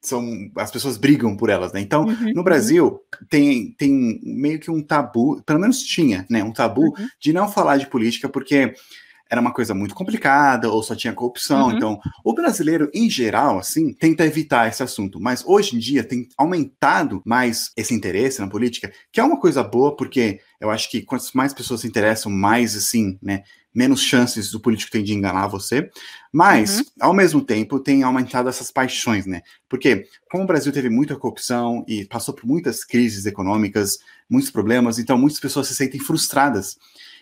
são 0.00 0.50
as 0.56 0.70
pessoas 0.70 0.96
brigam 0.96 1.36
por 1.36 1.50
elas, 1.50 1.72
né? 1.72 1.80
Então, 1.80 2.04
uhum, 2.04 2.32
no 2.32 2.44
Brasil 2.44 3.00
tem, 3.28 3.72
tem 3.72 4.20
meio 4.22 4.60
que 4.60 4.70
um 4.70 4.82
tabu, 4.82 5.42
pelo 5.42 5.58
menos 5.58 5.82
tinha, 5.82 6.24
né, 6.30 6.44
um 6.44 6.52
tabu 6.52 6.82
uhum. 6.82 7.08
de 7.20 7.32
não 7.32 7.50
falar 7.50 7.76
de 7.76 7.88
política, 7.88 8.28
porque 8.28 8.72
era 9.30 9.40
uma 9.40 9.52
coisa 9.52 9.74
muito 9.74 9.94
complicada 9.94 10.70
ou 10.70 10.82
só 10.82 10.94
tinha 10.94 11.12
corrupção. 11.12 11.68
Uhum. 11.68 11.76
Então, 11.76 12.00
o 12.24 12.32
brasileiro, 12.32 12.90
em 12.94 13.10
geral, 13.10 13.58
assim, 13.58 13.92
tenta 13.92 14.24
evitar 14.24 14.68
esse 14.68 14.82
assunto. 14.82 15.20
Mas 15.20 15.44
hoje 15.44 15.76
em 15.76 15.78
dia 15.78 16.04
tem 16.04 16.28
aumentado 16.36 17.22
mais 17.24 17.70
esse 17.76 17.94
interesse 17.94 18.40
na 18.40 18.48
política, 18.48 18.92
que 19.12 19.20
é 19.20 19.24
uma 19.24 19.40
coisa 19.40 19.62
boa, 19.62 19.96
porque 19.96 20.40
eu 20.60 20.70
acho 20.70 20.90
que 20.90 21.02
quantas 21.02 21.32
mais 21.32 21.52
pessoas 21.52 21.80
se 21.80 21.88
interessam, 21.88 22.30
mais, 22.30 22.76
assim, 22.76 23.18
né, 23.20 23.42
menos 23.74 24.00
chances 24.00 24.50
do 24.50 24.60
político 24.60 24.90
tem 24.90 25.04
de 25.04 25.12
enganar 25.12 25.48
você. 25.48 25.90
Mas, 26.32 26.78
uhum. 26.78 26.84
ao 27.00 27.14
mesmo 27.14 27.42
tempo, 27.42 27.80
tem 27.80 28.02
aumentado 28.02 28.48
essas 28.48 28.70
paixões, 28.70 29.26
né? 29.26 29.42
Porque, 29.68 30.06
como 30.30 30.44
o 30.44 30.46
Brasil 30.46 30.72
teve 30.72 30.88
muita 30.88 31.16
corrupção 31.16 31.84
e 31.88 32.04
passou 32.06 32.32
por 32.32 32.46
muitas 32.46 32.84
crises 32.84 33.26
econômicas, 33.26 33.98
muitos 34.30 34.50
problemas, 34.50 34.98
então 34.98 35.18
muitas 35.18 35.40
pessoas 35.40 35.66
se 35.66 35.74
sentem 35.74 36.00
frustradas 36.00 36.76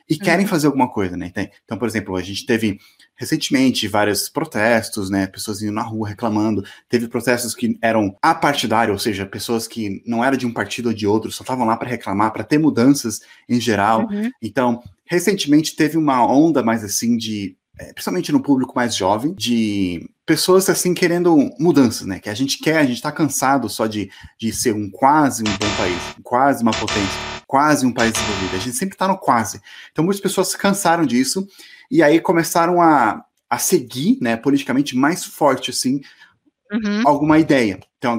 e 0.09 0.17
querem 0.17 0.45
uhum. 0.45 0.51
fazer 0.51 0.67
alguma 0.67 0.89
coisa, 0.89 1.17
né? 1.17 1.33
Então, 1.65 1.79
por 1.79 1.89
exemplo, 1.89 2.17
a 2.17 2.23
gente 2.23 2.45
teve 2.45 2.79
recentemente 3.17 3.89
vários 3.89 4.29
protestos, 4.29 5.09
né? 5.09 5.27
Pessoas 5.27 5.63
indo 5.63 5.73
na 5.73 5.83
rua 5.83 6.09
reclamando. 6.09 6.63
Teve 6.89 7.09
protestos 7.09 7.55
que 7.55 7.79
eram 7.81 8.15
apartidários, 8.21 8.93
ou 8.93 8.99
seja, 8.99 9.25
pessoas 9.25 9.67
que 9.67 10.03
não 10.07 10.23
eram 10.23 10.37
de 10.37 10.47
um 10.47 10.53
partido 10.53 10.89
ou 10.89 10.95
de 10.95 11.07
outro, 11.07 11.33
só 11.33 11.43
estavam 11.43 11.67
lá 11.67 11.77
para 11.77 11.89
reclamar, 11.89 12.33
para 12.33 12.45
ter 12.45 12.59
mudanças 12.59 13.21
em 13.49 13.61
geral. 13.61 14.07
Uhum. 14.11 14.31
Então, 14.43 14.83
recentemente 15.07 15.75
teve 15.75 15.97
uma 15.97 16.27
onda 16.27 16.63
mais 16.63 16.85
assim 16.85 17.17
de 17.17 17.57
é, 17.79 17.93
principalmente 17.93 18.31
no 18.31 18.41
público 18.41 18.73
mais 18.77 18.95
jovem, 18.95 19.35
de 19.35 20.09
pessoas 20.25 20.69
assim 20.71 20.95
querendo 20.95 21.37
mudanças, 21.59 22.07
né? 22.07 22.21
Que 22.21 22.31
a 22.31 22.35
gente 22.35 22.59
quer, 22.59 22.79
a 22.79 22.85
gente 22.85 22.97
está 22.97 23.11
cansado 23.11 23.69
só 23.69 23.87
de, 23.87 24.11
de 24.39 24.53
ser 24.53 24.73
um 24.75 24.89
quase 24.91 25.43
um 25.43 25.45
bom 25.45 25.77
país, 25.77 26.01
quase 26.23 26.63
uma 26.63 26.71
potência, 26.71 27.19
quase 27.47 27.87
um 27.87 27.93
país 27.93 28.13
desenvolvido. 28.13 28.57
A 28.57 28.59
gente 28.59 28.77
sempre 28.77 28.95
está 28.95 29.09
no 29.09 29.19
quase. 29.19 29.61
Então 29.93 30.05
muitas 30.05 30.21
pessoas 30.21 30.49
se 30.49 30.59
cansaram 30.59 31.05
disso 31.05 31.47
e 31.91 32.03
aí 32.03 32.21
começaram 32.21 32.81
a, 32.81 33.25
a 33.49 33.59
seguir, 33.59 34.19
né, 34.21 34.37
politicamente 34.37 34.97
mais 34.97 35.25
forte 35.25 35.71
assim. 35.71 36.01
Uhum. 36.73 37.03
Alguma 37.07 37.39
ideia. 37.39 37.79
Então, 37.99 38.19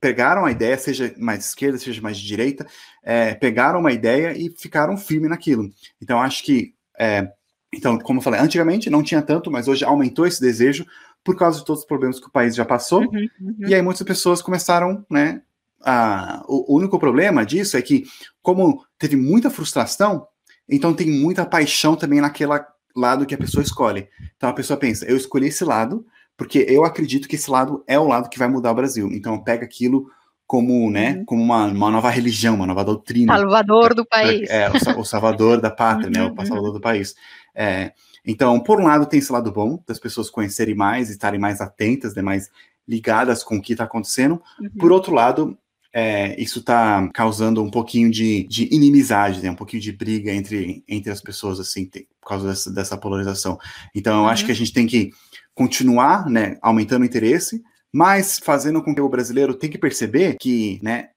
pegaram 0.00 0.44
a 0.44 0.50
ideia, 0.50 0.76
seja 0.76 1.14
mais 1.16 1.46
esquerda, 1.46 1.78
seja 1.78 2.02
mais 2.02 2.18
direita, 2.18 2.66
é, 3.02 3.34
pegaram 3.34 3.80
uma 3.80 3.92
ideia 3.92 4.36
e 4.36 4.50
ficaram 4.50 4.96
firme 4.96 5.28
naquilo. 5.28 5.70
Então, 6.00 6.20
acho 6.20 6.44
que 6.44 6.74
é, 6.98 7.28
então, 7.76 7.98
como 7.98 8.18
eu 8.18 8.22
falei, 8.22 8.40
antigamente 8.40 8.88
não 8.88 9.02
tinha 9.02 9.20
tanto, 9.20 9.50
mas 9.50 9.68
hoje 9.68 9.84
aumentou 9.84 10.26
esse 10.26 10.40
desejo 10.40 10.86
por 11.22 11.36
causa 11.36 11.58
de 11.58 11.64
todos 11.64 11.82
os 11.82 11.88
problemas 11.88 12.20
que 12.20 12.26
o 12.26 12.32
país 12.32 12.54
já 12.54 12.64
passou. 12.64 13.00
Uhum, 13.00 13.28
uhum. 13.40 13.56
E 13.66 13.74
aí 13.74 13.82
muitas 13.82 14.06
pessoas 14.06 14.40
começaram, 14.40 15.04
né? 15.10 15.42
A, 15.84 16.42
o, 16.48 16.76
único 16.76 16.98
problema 16.98 17.44
disso 17.44 17.76
é 17.76 17.82
que, 17.82 18.04
como 18.42 18.84
teve 18.98 19.16
muita 19.16 19.50
frustração, 19.50 20.26
então 20.68 20.94
tem 20.94 21.10
muita 21.10 21.44
paixão 21.44 21.94
também 21.94 22.20
naquele 22.20 22.52
lado 22.96 23.26
que 23.26 23.34
a 23.34 23.38
pessoa 23.38 23.62
escolhe. 23.62 24.08
Então 24.36 24.48
a 24.48 24.54
pessoa 24.54 24.78
pensa, 24.78 25.04
eu 25.04 25.16
escolhi 25.16 25.48
esse 25.48 25.64
lado 25.64 26.06
porque 26.36 26.66
eu 26.68 26.84
acredito 26.84 27.28
que 27.28 27.36
esse 27.36 27.50
lado 27.50 27.84
é 27.86 27.98
o 27.98 28.06
lado 28.06 28.28
que 28.28 28.38
vai 28.38 28.48
mudar 28.48 28.72
o 28.72 28.74
Brasil. 28.74 29.08
Então 29.12 29.42
pega 29.42 29.64
aquilo 29.64 30.06
como, 30.46 30.90
né, 30.90 31.16
uhum. 31.16 31.24
como 31.24 31.42
uma, 31.42 31.66
uma 31.66 31.90
nova 31.90 32.10
religião, 32.10 32.54
uma 32.54 32.66
nova 32.66 32.84
doutrina. 32.84 33.36
Salvador 33.36 33.94
do 33.94 34.04
país. 34.04 34.48
É, 34.50 34.70
o, 34.70 35.00
o 35.00 35.04
salvador 35.04 35.60
da 35.60 35.70
pátria, 35.70 36.10
né, 36.10 36.22
o 36.22 36.28
uhum, 36.28 36.36
salvador 36.36 36.68
uhum. 36.68 36.74
do 36.74 36.80
país. 36.80 37.14
É, 37.54 37.92
então, 38.26 38.60
por 38.60 38.80
um 38.80 38.84
lado, 38.84 39.06
tem 39.06 39.18
esse 39.18 39.32
lado 39.32 39.50
bom 39.52 39.82
das 39.86 39.98
pessoas 39.98 40.30
conhecerem 40.30 40.74
mais, 40.74 41.10
estarem 41.10 41.40
mais 41.40 41.60
atentas, 41.60 42.14
né, 42.14 42.22
mais 42.22 42.50
ligadas 42.86 43.42
com 43.42 43.56
o 43.56 43.62
que 43.62 43.72
está 43.72 43.84
acontecendo. 43.84 44.40
Uhum. 44.60 44.70
Por 44.78 44.92
outro 44.92 45.14
lado, 45.14 45.56
é, 45.94 46.34
isso 46.42 46.58
está 46.58 47.08
causando 47.14 47.62
um 47.62 47.70
pouquinho 47.70 48.10
de, 48.10 48.42
de 48.48 48.68
inimizade, 48.74 49.40
né, 49.40 49.48
um 49.48 49.54
pouquinho 49.54 49.80
de 49.80 49.92
briga 49.92 50.32
entre, 50.32 50.82
entre 50.88 51.12
as 51.12 51.20
pessoas, 51.20 51.60
assim, 51.60 51.88
por 52.20 52.28
causa 52.28 52.48
dessa, 52.48 52.72
dessa 52.72 52.98
polarização. 52.98 53.56
Então, 53.94 54.16
eu 54.16 54.22
uhum. 54.22 54.28
acho 54.28 54.44
que 54.44 54.50
a 54.50 54.56
gente 54.56 54.72
tem 54.72 54.88
que 54.88 55.12
continuar, 55.54 56.28
né, 56.28 56.58
aumentando 56.60 57.02
o 57.02 57.04
interesse, 57.04 57.62
mas 57.92 58.40
fazendo 58.42 58.82
com 58.82 58.92
que 58.92 59.00
o 59.00 59.08
brasileiro 59.08 59.54
tenha 59.54 59.70
que 59.70 59.78
perceber 59.78 60.36
que, 60.40 60.80
né, 60.82 61.10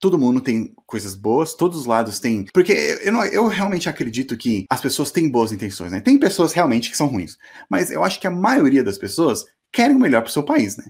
todo 0.00 0.18
mundo 0.18 0.40
tem 0.40 0.72
coisas 0.86 1.14
boas, 1.14 1.52
todos 1.52 1.80
os 1.80 1.86
lados 1.86 2.18
têm. 2.18 2.46
Porque 2.54 2.72
eu, 3.02 3.12
não, 3.12 3.22
eu 3.26 3.46
realmente 3.48 3.86
acredito 3.86 4.34
que 4.34 4.64
as 4.70 4.80
pessoas 4.80 5.10
têm 5.10 5.28
boas 5.28 5.52
intenções, 5.52 5.92
né? 5.92 6.00
Tem 6.00 6.18
pessoas 6.18 6.52
realmente 6.52 6.90
que 6.90 6.96
são 6.96 7.06
ruins, 7.06 7.36
mas 7.68 7.90
eu 7.90 8.04
acho 8.04 8.20
que 8.20 8.26
a 8.26 8.30
maioria 8.30 8.84
das 8.84 8.98
pessoas 8.98 9.44
querem 9.72 9.96
o 9.96 10.00
melhor 10.00 10.22
para 10.22 10.28
o 10.28 10.32
seu 10.32 10.42
país, 10.42 10.76
né? 10.76 10.84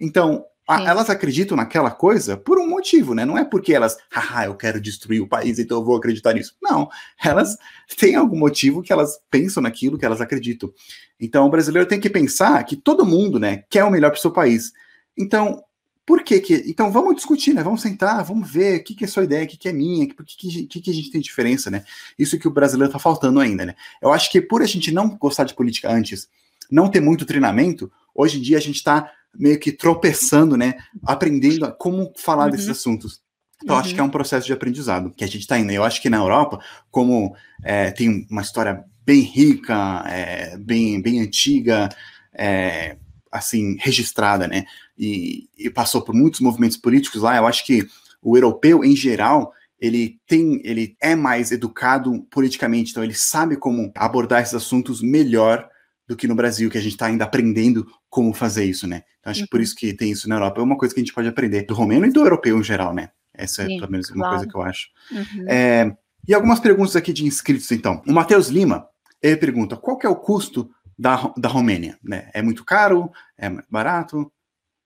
Então, 0.00 0.44
a, 0.66 0.82
elas 0.82 1.10
acreditam 1.10 1.56
naquela 1.56 1.90
coisa 1.90 2.36
por 2.36 2.58
um 2.58 2.68
motivo, 2.68 3.14
né? 3.14 3.24
Não 3.24 3.36
é 3.36 3.44
porque 3.44 3.74
elas, 3.74 3.96
haha, 4.10 4.46
eu 4.46 4.54
quero 4.54 4.80
destruir 4.80 5.20
o 5.20 5.28
país, 5.28 5.58
então 5.58 5.78
eu 5.78 5.84
vou 5.84 5.96
acreditar 5.96 6.32
nisso. 6.32 6.56
Não, 6.62 6.88
elas 7.22 7.56
têm 7.96 8.14
algum 8.14 8.38
motivo 8.38 8.82
que 8.82 8.92
elas 8.92 9.18
pensam 9.30 9.62
naquilo 9.62 9.98
que 9.98 10.04
elas 10.04 10.20
acreditam. 10.20 10.72
Então, 11.18 11.46
o 11.46 11.50
brasileiro 11.50 11.88
tem 11.88 12.00
que 12.00 12.10
pensar 12.10 12.62
que 12.64 12.76
todo 12.76 13.04
mundo, 13.04 13.38
né, 13.38 13.64
quer 13.68 13.84
o 13.84 13.90
melhor 13.90 14.10
para 14.10 14.18
o 14.18 14.20
seu 14.20 14.30
país. 14.30 14.72
Então, 15.16 15.62
por 16.04 16.24
que 16.24 16.40
que... 16.40 16.54
Então, 16.66 16.90
vamos 16.90 17.16
discutir, 17.16 17.54
né? 17.54 17.62
Vamos 17.62 17.80
sentar, 17.80 18.24
vamos 18.24 18.50
ver 18.50 18.80
o 18.80 18.84
que, 18.84 18.94
que 18.94 19.04
é 19.04 19.06
sua 19.06 19.24
ideia, 19.24 19.44
o 19.44 19.48
que, 19.48 19.56
que 19.56 19.68
é 19.68 19.72
minha, 19.72 20.04
o 20.04 20.24
que, 20.24 20.36
que, 20.36 20.66
que, 20.66 20.80
que 20.80 20.90
a 20.90 20.94
gente 20.94 21.10
tem 21.10 21.20
diferença, 21.20 21.70
né? 21.70 21.84
Isso 22.18 22.38
que 22.38 22.48
o 22.48 22.50
brasileiro 22.50 22.88
está 22.88 22.98
faltando 22.98 23.38
ainda, 23.38 23.64
né? 23.64 23.74
Eu 24.00 24.12
acho 24.12 24.30
que 24.30 24.40
por 24.40 24.62
a 24.62 24.66
gente 24.66 24.90
não 24.90 25.16
gostar 25.16 25.44
de 25.44 25.54
política 25.54 25.92
antes, 25.92 26.28
não 26.70 26.88
ter 26.88 27.00
muito 27.00 27.24
treinamento, 27.24 27.90
hoje 28.14 28.38
em 28.38 28.42
dia 28.42 28.58
a 28.58 28.60
gente 28.60 28.76
está 28.76 29.10
meio 29.38 29.58
que 29.58 29.72
tropeçando, 29.72 30.56
né? 30.56 30.74
Aprendendo 31.04 31.64
a 31.64 31.72
como 31.72 32.12
falar 32.16 32.46
uhum. 32.46 32.50
desses 32.50 32.68
assuntos. 32.68 33.20
Então, 33.62 33.76
uhum. 33.76 33.82
acho 33.82 33.94
que 33.94 34.00
é 34.00 34.02
um 34.02 34.10
processo 34.10 34.46
de 34.46 34.52
aprendizado 34.52 35.12
que 35.16 35.24
a 35.24 35.26
gente 35.26 35.40
está 35.40 35.58
indo. 35.58 35.70
Eu 35.70 35.84
acho 35.84 36.02
que 36.02 36.10
na 36.10 36.18
Europa, 36.18 36.58
como 36.90 37.34
é, 37.62 37.90
tem 37.90 38.26
uma 38.30 38.42
história 38.42 38.84
bem 39.04 39.20
rica, 39.20 40.04
é, 40.06 40.56
bem, 40.56 41.00
bem 41.00 41.20
antiga, 41.20 41.88
é, 42.32 42.96
assim, 43.30 43.76
registrada, 43.80 44.46
né? 44.46 44.64
E, 44.98 45.48
e, 45.58 45.70
passou 45.70 46.02
por 46.02 46.14
muitos 46.14 46.40
movimentos 46.40 46.76
políticos 46.76 47.22
lá, 47.22 47.36
eu 47.36 47.46
acho 47.46 47.64
que 47.64 47.86
o 48.20 48.36
europeu, 48.36 48.84
em 48.84 48.94
geral, 48.94 49.52
ele 49.80 50.20
tem, 50.26 50.60
ele 50.62 50.96
é 51.00 51.16
mais 51.16 51.50
educado 51.50 52.22
politicamente, 52.30 52.90
então 52.90 53.02
ele 53.02 53.14
sabe 53.14 53.56
como 53.56 53.90
abordar 53.96 54.42
esses 54.42 54.54
assuntos 54.54 55.00
melhor 55.02 55.68
do 56.12 56.16
que 56.16 56.28
no 56.28 56.34
Brasil, 56.34 56.70
que 56.70 56.78
a 56.78 56.80
gente 56.80 56.92
está 56.92 57.06
ainda 57.06 57.24
aprendendo 57.24 57.86
como 58.08 58.34
fazer 58.34 58.64
isso, 58.64 58.86
né? 58.86 59.02
Então, 59.18 59.30
acho 59.30 59.42
que 59.42 59.48
por 59.48 59.56
uhum. 59.56 59.62
isso 59.62 59.74
que 59.74 59.94
tem 59.94 60.10
isso 60.10 60.28
na 60.28 60.36
Europa. 60.36 60.60
É 60.60 60.64
uma 60.64 60.76
coisa 60.76 60.94
que 60.94 61.00
a 61.00 61.02
gente 61.02 61.14
pode 61.14 61.26
aprender 61.26 61.62
do 61.62 61.74
romeno 61.74 62.06
e 62.06 62.12
do 62.12 62.20
europeu 62.20 62.58
em 62.58 62.62
geral, 62.62 62.94
né? 62.94 63.10
Essa 63.34 63.64
Sim, 63.64 63.76
é, 63.76 63.78
pelo 63.80 63.90
menos, 63.90 64.10
uma 64.10 64.18
claro. 64.18 64.36
coisa 64.36 64.50
que 64.50 64.56
eu 64.56 64.62
acho. 64.62 64.88
Uhum. 65.10 65.44
É, 65.48 65.96
e 66.28 66.34
algumas 66.34 66.60
perguntas 66.60 66.94
aqui 66.94 67.12
de 67.12 67.24
inscritos, 67.24 67.70
então. 67.72 68.02
O 68.06 68.12
Matheus 68.12 68.48
Lima, 68.48 68.86
ele 69.22 69.36
pergunta, 69.36 69.76
qual 69.76 69.96
que 69.96 70.06
é 70.06 70.08
o 70.08 70.16
custo 70.16 70.70
da, 70.98 71.32
da 71.36 71.48
Romênia? 71.48 71.98
Né? 72.02 72.30
É 72.34 72.42
muito 72.42 72.64
caro? 72.64 73.10
É 73.38 73.50
barato? 73.70 74.30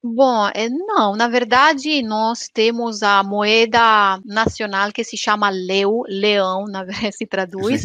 Bom, 0.02 0.48
é, 0.54 0.68
não, 0.68 1.16
na 1.16 1.26
verdade, 1.26 2.02
nós 2.02 2.48
temos 2.52 3.02
a 3.02 3.22
moeda 3.24 4.20
nacional 4.24 4.92
que 4.92 5.02
se 5.02 5.16
chama 5.16 5.48
leu, 5.50 6.02
leão, 6.06 6.64
na 6.66 6.85
verdade 6.85 7.12
se 7.16 7.26
traduz, 7.26 7.82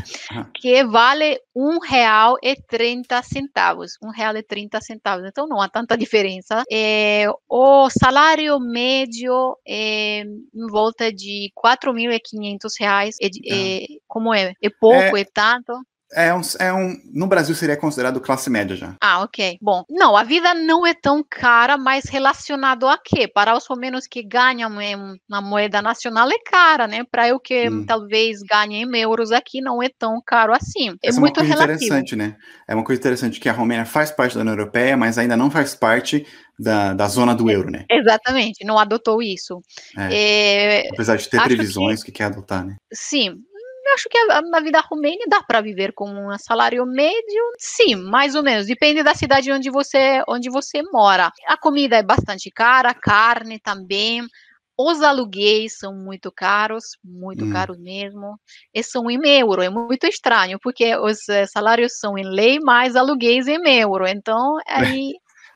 que 0.54 0.84
vale 0.84 1.40
um 1.56 1.80
real 1.80 2.38
e 2.44 2.56
trinta 2.56 3.24
centavos, 3.24 3.94
um 4.04 4.10
real 4.10 4.36
e 4.36 4.44
trinta 4.44 4.80
centavos, 4.82 5.26
então 5.26 5.48
não 5.48 5.62
há 5.62 5.68
tanta 5.68 5.98
diferença. 5.98 6.64
É, 6.72 7.26
o 7.50 7.90
salário 7.90 8.60
médio 8.60 9.58
é 9.68 10.22
em 10.22 10.68
volta 10.70 11.12
de 11.12 11.52
4.500 11.56 12.72
reais, 12.80 13.16
é, 13.22 13.28
é, 13.50 13.86
como 14.08 14.34
é? 14.34 14.54
É 14.62 14.70
pouco, 14.70 15.18
é, 15.18 15.22
é 15.22 15.26
tanto? 15.26 15.74
É 16.14 16.34
um, 16.34 16.42
é 16.60 16.74
um. 16.74 16.98
No 17.14 17.26
Brasil 17.26 17.56
seria 17.56 17.78
considerado 17.78 18.20
classe 18.20 18.50
média 18.50 18.76
já. 18.76 18.96
Ah, 19.02 19.22
ok. 19.22 19.58
Bom, 19.62 19.84
não, 19.90 20.18
a 20.18 20.24
vida 20.24 20.54
não 20.54 20.86
é 20.86 20.94
tão 20.94 21.24
cara, 21.28 21.78
mas 21.78 22.06
relacionado 22.06 22.88
a 22.88 22.98
quê? 22.98 23.28
Para 23.28 23.56
os 23.56 23.66
menos 23.78 24.08
que 24.08 24.22
ganham 24.22 24.70
na 25.30 25.42
moeda 25.42 25.82
nacional 25.82 26.30
é 26.30 26.38
cara, 26.46 26.88
né? 26.88 27.04
Para 27.10 27.30
eu 27.30 27.40
que 27.40 27.70
hum. 27.70 27.86
talvez 27.86 28.40
ganhe 28.42 28.84
em 28.84 28.98
euros 28.98 29.32
aqui, 29.32 29.62
não 29.62 29.82
é 29.82 29.90
tão 29.90 30.22
caro 30.26 30.54
assim. 30.54 30.90
É 31.04 31.10
Essa 31.10 31.20
muito 31.20 31.40
é 31.40 31.44
uma 31.44 31.48
coisa 31.48 31.64
relativo. 31.64 31.86
interessante, 31.86 32.16
né? 32.16 32.36
É 32.68 32.76
uma 32.76 32.84
coisa 32.84 33.00
interessante 33.00 33.40
que 33.40 33.48
a 33.48 33.54
Romênia 33.54 33.86
faz 33.86 34.12
parte 34.12 34.36
da 34.36 34.42
União 34.42 34.54
Europeia, 34.54 34.98
mas 34.98 35.18
ainda 35.18 35.38
não 35.38 35.50
faz 35.50 35.74
parte 35.76 36.26
da, 36.60 36.94
da 36.94 37.08
zona 37.08 37.34
do 37.34 37.50
euro, 37.50 37.72
né? 37.72 37.86
Exatamente, 37.90 38.66
não 38.66 38.78
adotou 38.78 39.22
isso. 39.22 39.62
É. 39.98 40.84
É, 40.84 40.90
Apesar 40.90 41.18
de 41.18 41.28
ter 41.28 41.42
previsões 41.42 42.04
que... 42.04 42.12
que 42.12 42.18
quer 42.20 42.26
adotar, 42.26 42.66
né? 42.66 42.76
Sim, 42.94 43.38
eu 43.92 43.96
acho 43.96 44.10
que 44.10 44.18
a, 44.18 44.42
na 44.42 44.60
vida 44.62 44.80
romênia 44.80 45.26
dá 45.28 45.44
para 45.44 45.62
viver 45.62 45.92
com 45.94 46.10
um 46.10 46.38
salário 46.38 46.86
médio, 46.86 47.44
sim, 47.58 47.96
mais 47.96 48.36
ou 48.36 48.44
menos. 48.44 48.66
Depende 48.66 49.04
da 49.04 49.14
cidade 49.14 49.52
onde 49.52 49.70
você, 49.70 50.24
onde 50.28 50.50
você 50.50 50.82
mora. 50.92 51.32
A 51.48 51.58
comida 51.58 51.98
é 51.98 52.04
bastante 52.04 52.50
cara, 52.50 52.94
carne 52.94 53.60
também. 53.60 54.26
Os 54.78 55.02
aluguéis 55.02 55.78
são 55.78 55.94
muito 55.94 56.32
caros, 56.32 56.98
muito 57.04 57.46
hum. 57.46 57.52
caros 57.52 57.78
mesmo, 57.78 58.40
e 58.74 58.82
são 58.82 59.12
em 59.12 59.20
euro. 59.40 59.62
É 59.62 59.70
muito 59.70 60.08
estranho, 60.08 60.58
porque 60.62 60.96
os 60.96 61.28
eh, 61.30 61.46
salários 61.46 62.00
são 62.00 62.18
em 62.18 62.24
lei, 62.24 62.60
mas 62.60 62.96
aluguéis 62.96 63.48
em 63.48 63.62
euro. 63.80 64.08
Então, 64.08 64.58
aí. 64.68 65.14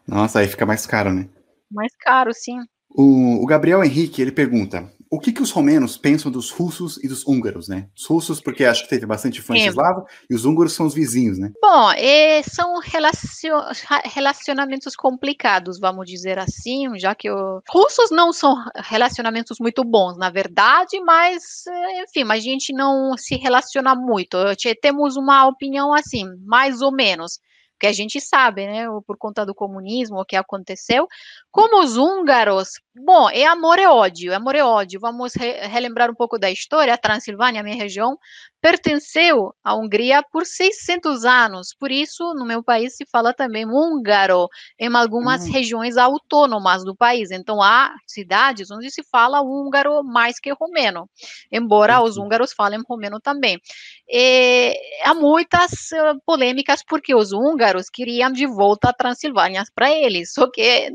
Nossa, 0.07 0.39
aí 0.39 0.47
fica 0.47 0.65
mais 0.65 0.85
caro, 0.85 1.11
né? 1.11 1.27
Mais 1.71 1.91
caro, 1.99 2.31
sim. 2.33 2.59
O, 2.89 3.43
o, 3.43 3.45
Gabriel 3.45 3.83
Henrique, 3.83 4.21
ele 4.21 4.31
pergunta, 4.31 4.89
o 5.09 5.19
que, 5.19 5.31
que 5.31 5.41
os 5.41 5.51
romenos 5.51 5.97
pensam 5.97 6.31
dos 6.31 6.49
russos 6.49 6.97
e 7.03 7.07
dos 7.07 7.25
húngaros, 7.25 7.67
né? 7.67 7.87
Os 7.95 8.05
russos, 8.05 8.41
porque 8.41 8.65
acho 8.65 8.83
que 8.83 8.89
teve 8.89 9.05
bastante 9.05 9.39
influência 9.39 9.69
eslava, 9.69 10.05
e 10.29 10.35
os 10.35 10.45
húngaros 10.45 10.73
são 10.73 10.85
os 10.85 10.93
vizinhos, 10.93 11.37
né? 11.37 11.51
Bom, 11.61 11.91
é, 11.91 12.41
são 12.43 12.79
relacion, 12.79 13.61
relacionamentos 14.05 14.95
complicados, 14.95 15.79
vamos 15.79 16.07
dizer 16.07 16.39
assim, 16.39 16.97
já 16.97 17.13
que 17.13 17.29
os 17.29 17.61
russos 17.69 18.11
não 18.11 18.33
são 18.33 18.55
relacionamentos 18.75 19.57
muito 19.59 19.83
bons, 19.83 20.17
na 20.17 20.29
verdade, 20.29 20.99
mas, 21.01 21.65
é, 21.67 22.03
enfim, 22.03 22.23
a 22.29 22.39
gente 22.39 22.73
não 22.73 23.17
se 23.17 23.35
relaciona 23.35 23.95
muito. 23.95 24.37
Temos 24.81 25.15
uma 25.15 25.47
opinião 25.47 25.93
assim, 25.93 26.25
mais 26.45 26.81
ou 26.81 26.91
menos 26.91 27.39
que 27.79 27.87
a 27.87 27.93
gente 27.93 28.19
sabe, 28.21 28.65
né, 28.65 28.85
por 29.05 29.17
conta 29.17 29.45
do 29.45 29.53
comunismo, 29.53 30.19
o 30.19 30.25
que 30.25 30.35
aconteceu. 30.35 31.07
Como 31.55 31.81
os 31.81 31.95
húngaros, 31.95 32.81
bom, 32.93 33.29
é 33.29 33.45
amor 33.45 33.79
e 33.79 33.87
ódio, 33.87 34.33
é 34.33 34.35
amor 34.35 34.55
e 34.55 34.61
ódio. 34.61 34.99
Vamos 34.99 35.33
re 35.35 35.53
relembrar 35.67 36.11
um 36.11 36.13
pouco 36.13 36.37
da 36.37 36.51
história. 36.51 36.93
A 36.93 36.97
Transilvânia, 36.97 37.63
minha 37.63 37.77
região, 37.77 38.17
pertenceu 38.65 39.53
à 39.63 39.73
Hungria 39.73 40.21
por 40.31 40.45
600 40.45 41.23
anos. 41.23 41.69
Por 41.79 41.91
isso, 41.91 42.33
no 42.33 42.45
meu 42.45 42.61
país 42.61 42.97
se 42.97 43.05
fala 43.05 43.33
também 43.33 43.65
húngaro 43.65 44.49
em 44.77 44.93
algumas 44.93 45.45
uhum. 45.45 45.51
regiões 45.53 45.95
autônomas 45.95 46.83
do 46.83 46.93
país. 46.93 47.31
Então, 47.31 47.61
há 47.61 47.93
cidades 48.05 48.69
onde 48.69 48.91
se 48.91 49.01
fala 49.03 49.39
húngaro 49.41 50.03
mais 50.03 50.41
que 50.41 50.51
romeno, 50.51 51.09
embora 51.49 52.01
uhum. 52.01 52.05
os 52.05 52.17
húngaros 52.17 52.51
falem 52.51 52.81
romeno 52.85 53.17
também. 53.21 53.61
E 54.09 54.75
há 55.03 55.13
muitas 55.13 55.71
uh, 55.93 56.19
polêmicas 56.25 56.83
porque 56.83 57.15
os 57.15 57.31
húngaros 57.31 57.89
queriam 57.89 58.31
de 58.31 58.45
volta 58.45 58.89
a 58.89 58.93
Transilvânia 58.93 59.63
para 59.73 59.91
eles, 59.91 60.33
só 60.33 60.49
que, 60.49 60.91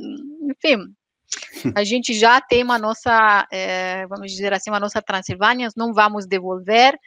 enfim, 0.50 0.96
a 1.74 1.84
gente 1.84 2.14
já 2.14 2.40
tem 2.40 2.62
uma 2.62 2.78
nossa, 2.78 3.46
é, 3.52 4.06
vamos 4.06 4.30
dizer 4.30 4.52
assim, 4.52 4.70
uma 4.70 4.80
nossa 4.80 5.02
Transilvânia, 5.02 5.68
não 5.76 5.92
vamos 5.92 6.26
devolver. 6.26 6.98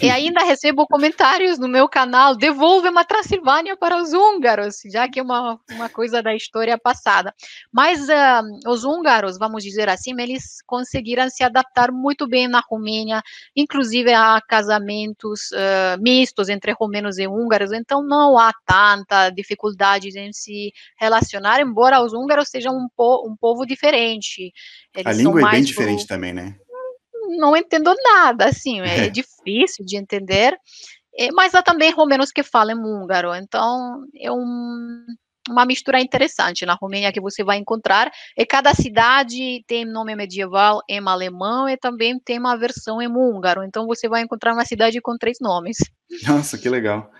E 0.00 0.10
ainda 0.10 0.44
recebo 0.44 0.86
comentários 0.86 1.58
no 1.58 1.68
meu 1.68 1.88
canal, 1.88 2.36
devolve 2.36 2.88
uma 2.88 3.04
Transilvânia 3.04 3.76
para 3.76 4.00
os 4.00 4.12
húngaros, 4.12 4.76
já 4.86 5.08
que 5.08 5.20
é 5.20 5.22
uma, 5.22 5.58
uma 5.70 5.88
coisa 5.88 6.22
da 6.22 6.34
história 6.34 6.78
passada. 6.78 7.34
Mas 7.72 8.00
uh, 8.08 8.70
os 8.70 8.84
húngaros, 8.84 9.38
vamos 9.38 9.62
dizer 9.62 9.88
assim, 9.88 10.12
eles 10.20 10.62
conseguiram 10.66 11.28
se 11.28 11.42
adaptar 11.42 11.92
muito 11.92 12.26
bem 12.26 12.48
na 12.48 12.62
Romênia, 12.68 13.22
inclusive 13.54 14.12
a 14.12 14.40
casamentos 14.40 15.50
uh, 15.52 16.00
mistos 16.00 16.48
entre 16.48 16.72
romenos 16.72 17.18
e 17.18 17.26
húngaros, 17.26 17.72
então 17.72 18.02
não 18.02 18.38
há 18.38 18.52
tanta 18.64 19.30
dificuldade 19.30 20.08
em 20.18 20.32
se 20.32 20.72
relacionar, 20.98 21.60
embora 21.60 22.02
os 22.02 22.12
húngaros 22.12 22.48
sejam 22.48 22.74
um, 22.74 22.88
po 22.96 23.28
um 23.28 23.36
povo 23.52 23.66
diferente. 23.66 24.52
Eles 24.94 25.06
a 25.06 25.12
língua 25.12 25.40
é 25.40 25.50
bem 25.50 25.62
diferente 25.62 26.06
também, 26.06 26.32
né? 26.32 26.56
Não 27.38 27.56
entendo 27.56 27.94
nada, 28.02 28.46
assim, 28.46 28.80
é, 28.80 29.06
é 29.06 29.10
difícil 29.10 29.84
de 29.84 29.96
entender. 29.96 30.56
É, 31.18 31.30
mas 31.32 31.54
há 31.54 31.62
também 31.62 31.92
romenos 31.92 32.32
que 32.32 32.42
falam 32.42 32.82
húngaro, 32.82 33.34
então 33.34 34.02
é 34.18 34.32
um, 34.32 35.04
uma 35.48 35.66
mistura 35.66 36.00
interessante 36.00 36.64
na 36.64 36.74
Romênia 36.80 37.12
que 37.12 37.20
você 37.20 37.44
vai 37.44 37.58
encontrar. 37.58 38.10
E 38.36 38.46
cada 38.46 38.72
cidade 38.74 39.62
tem 39.66 39.84
nome 39.84 40.16
medieval 40.16 40.80
em 40.88 41.00
alemão 41.06 41.68
e 41.68 41.76
também 41.76 42.18
tem 42.18 42.38
uma 42.38 42.56
versão 42.56 43.02
em 43.02 43.08
húngaro. 43.08 43.62
Então 43.62 43.86
você 43.86 44.08
vai 44.08 44.22
encontrar 44.22 44.54
uma 44.54 44.64
cidade 44.64 45.00
com 45.00 45.16
três 45.18 45.38
nomes. 45.40 45.76
Nossa, 46.26 46.56
que 46.56 46.68
legal. 46.68 47.10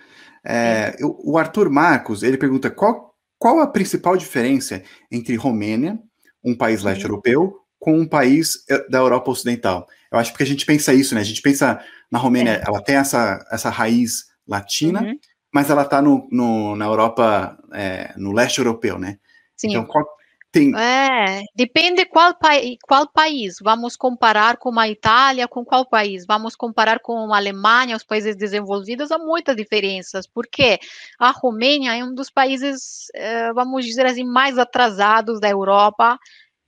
É, 0.44 0.96
o 1.00 1.38
Arthur 1.38 1.70
Marcos 1.70 2.22
ele 2.22 2.36
pergunta 2.36 2.70
qual, 2.70 3.14
qual 3.38 3.60
a 3.60 3.66
principal 3.66 4.16
diferença 4.16 4.82
entre 5.10 5.36
Romênia 5.36 5.98
um 6.44 6.54
país 6.54 6.82
leste 6.82 7.04
europeu 7.04 7.58
com 7.78 7.98
um 7.98 8.06
país 8.06 8.64
eh, 8.70 8.88
da 8.88 8.98
Europa 8.98 9.30
Ocidental. 9.30 9.88
Eu 10.10 10.18
acho 10.18 10.32
que 10.32 10.42
a 10.42 10.46
gente 10.46 10.64
pensa 10.64 10.94
isso, 10.94 11.14
né? 11.14 11.20
A 11.20 11.24
gente 11.24 11.42
pensa 11.42 11.80
na 12.10 12.18
Romênia, 12.18 12.52
é. 12.52 12.64
ela 12.66 12.82
tem 12.82 12.96
essa, 12.96 13.44
essa 13.50 13.70
raiz 13.70 14.26
latina, 14.46 15.02
uhum. 15.02 15.18
mas 15.52 15.68
ela 15.68 15.82
está 15.82 16.00
no, 16.00 16.28
no, 16.30 16.76
na 16.76 16.84
Europa, 16.84 17.58
é, 17.72 18.12
no 18.16 18.32
leste 18.32 18.58
europeu, 18.58 18.98
né? 18.98 19.18
Sim. 19.56 19.70
Então, 19.70 19.84
qual, 19.84 20.04
tem... 20.52 20.76
É, 20.76 21.42
depende 21.56 22.04
qual, 22.04 22.34
pa 22.38 22.50
qual 22.86 23.10
país. 23.10 23.56
Vamos 23.62 23.96
comparar 23.96 24.58
com 24.58 24.78
a 24.78 24.86
Itália, 24.86 25.48
com 25.48 25.64
qual 25.64 25.86
país? 25.88 26.26
Vamos 26.26 26.54
comparar 26.54 27.00
com 27.00 27.32
a 27.32 27.36
Alemanha, 27.38 27.96
os 27.96 28.04
países 28.04 28.36
desenvolvidos, 28.36 29.10
há 29.10 29.18
muitas 29.18 29.56
diferenças, 29.56 30.26
porque 30.26 30.78
a 31.18 31.30
Romênia 31.30 31.96
é 31.96 32.04
um 32.04 32.14
dos 32.14 32.30
países, 32.30 33.06
eh, 33.14 33.52
vamos 33.54 33.86
dizer 33.86 34.04
assim, 34.04 34.24
mais 34.24 34.58
atrasados 34.58 35.40
da 35.40 35.48
Europa, 35.48 36.18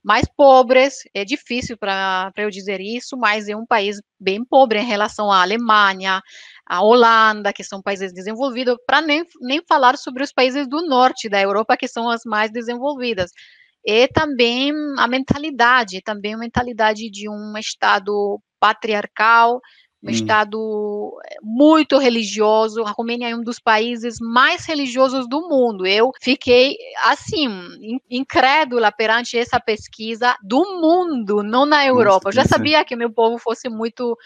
mais 0.02 0.26
pobres, 0.36 0.98
é 1.14 1.24
difícil 1.24 1.76
para 1.78 2.32
eu 2.36 2.50
dizer 2.50 2.80
isso, 2.80 3.16
mas 3.16 3.48
é 3.48 3.56
um 3.56 3.66
país 3.66 4.00
bem 4.18 4.44
pobre 4.44 4.78
em 4.78 4.84
relação 4.84 5.30
à 5.30 5.42
Alemanha, 5.42 6.22
à 6.66 6.82
Holanda, 6.82 7.52
que 7.52 7.64
são 7.64 7.82
países 7.82 8.12
desenvolvidos, 8.12 8.76
para 8.86 9.00
nem, 9.02 9.24
nem 9.40 9.62
falar 9.66 9.96
sobre 9.98 10.22
os 10.22 10.32
países 10.32 10.66
do 10.68 10.86
norte 10.86 11.28
da 11.28 11.40
Europa, 11.40 11.76
que 11.76 11.88
são 11.88 12.08
as 12.10 12.22
mais 12.24 12.50
desenvolvidas 12.50 13.30
e 13.84 14.08
também 14.08 14.72
a 14.98 15.06
mentalidade, 15.06 16.00
também 16.02 16.34
a 16.34 16.38
mentalidade 16.38 17.10
de 17.10 17.28
um 17.28 17.52
Estado 17.58 18.40
patriarcal, 18.58 19.60
um 20.02 20.08
hum. 20.08 20.10
Estado 20.10 21.20
eh, 21.26 21.36
muito 21.42 21.98
religioso. 21.98 22.82
A 22.82 22.90
Romênia 22.90 23.30
é 23.30 23.36
um 23.36 23.42
dos 23.42 23.58
países 23.58 24.16
mais 24.20 24.64
religiosos 24.64 25.28
do 25.28 25.48
mundo. 25.48 25.86
Eu 25.86 26.12
fiquei, 26.22 26.76
assim, 27.04 27.48
incrédula 28.10 28.90
perante 28.92 29.36
essa 29.36 29.60
pesquisa 29.60 30.36
do 30.42 30.62
mundo, 30.80 31.42
não 31.42 31.66
na 31.66 31.86
Europa. 31.86 32.28
Eu 32.28 32.32
já 32.32 32.44
sabia 32.44 32.84
que 32.84 32.96
meu 32.96 33.12
povo 33.12 33.38
fosse 33.38 33.68
muito, 33.68 34.16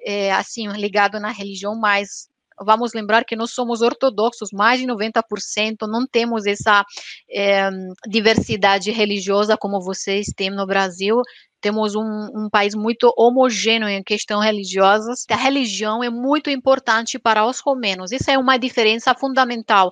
é, 0.00 0.32
assim, 0.32 0.68
ligado 0.68 1.18
na 1.18 1.30
religião, 1.30 1.78
mas 1.78 2.28
vamos 2.64 2.92
lembrar 2.92 3.24
que 3.24 3.36
nós 3.36 3.52
somos 3.52 3.82
ortodoxos, 3.82 4.50
mais 4.52 4.80
de 4.80 4.86
90%, 4.86 5.86
não 5.88 6.06
temos 6.06 6.46
essa 6.46 6.84
é, 7.30 7.70
diversidade 8.06 8.90
religiosa 8.90 9.56
como 9.56 9.80
vocês 9.80 10.26
têm 10.36 10.50
no 10.50 10.66
Brasil. 10.66 11.20
Temos 11.60 11.96
um, 11.96 12.02
um, 12.02 12.48
país 12.50 12.74
muito 12.74 13.12
homogêneo 13.16 13.88
em 13.88 14.02
questão 14.02 14.40
religiosas. 14.40 15.24
A 15.28 15.36
religião 15.36 16.04
é 16.04 16.10
muito 16.10 16.50
importante 16.50 17.18
para 17.18 17.44
os 17.44 17.58
romenos. 17.60 18.12
Isso 18.12 18.30
é 18.30 18.38
uma 18.38 18.56
diferença 18.56 19.12
fundamental 19.14 19.90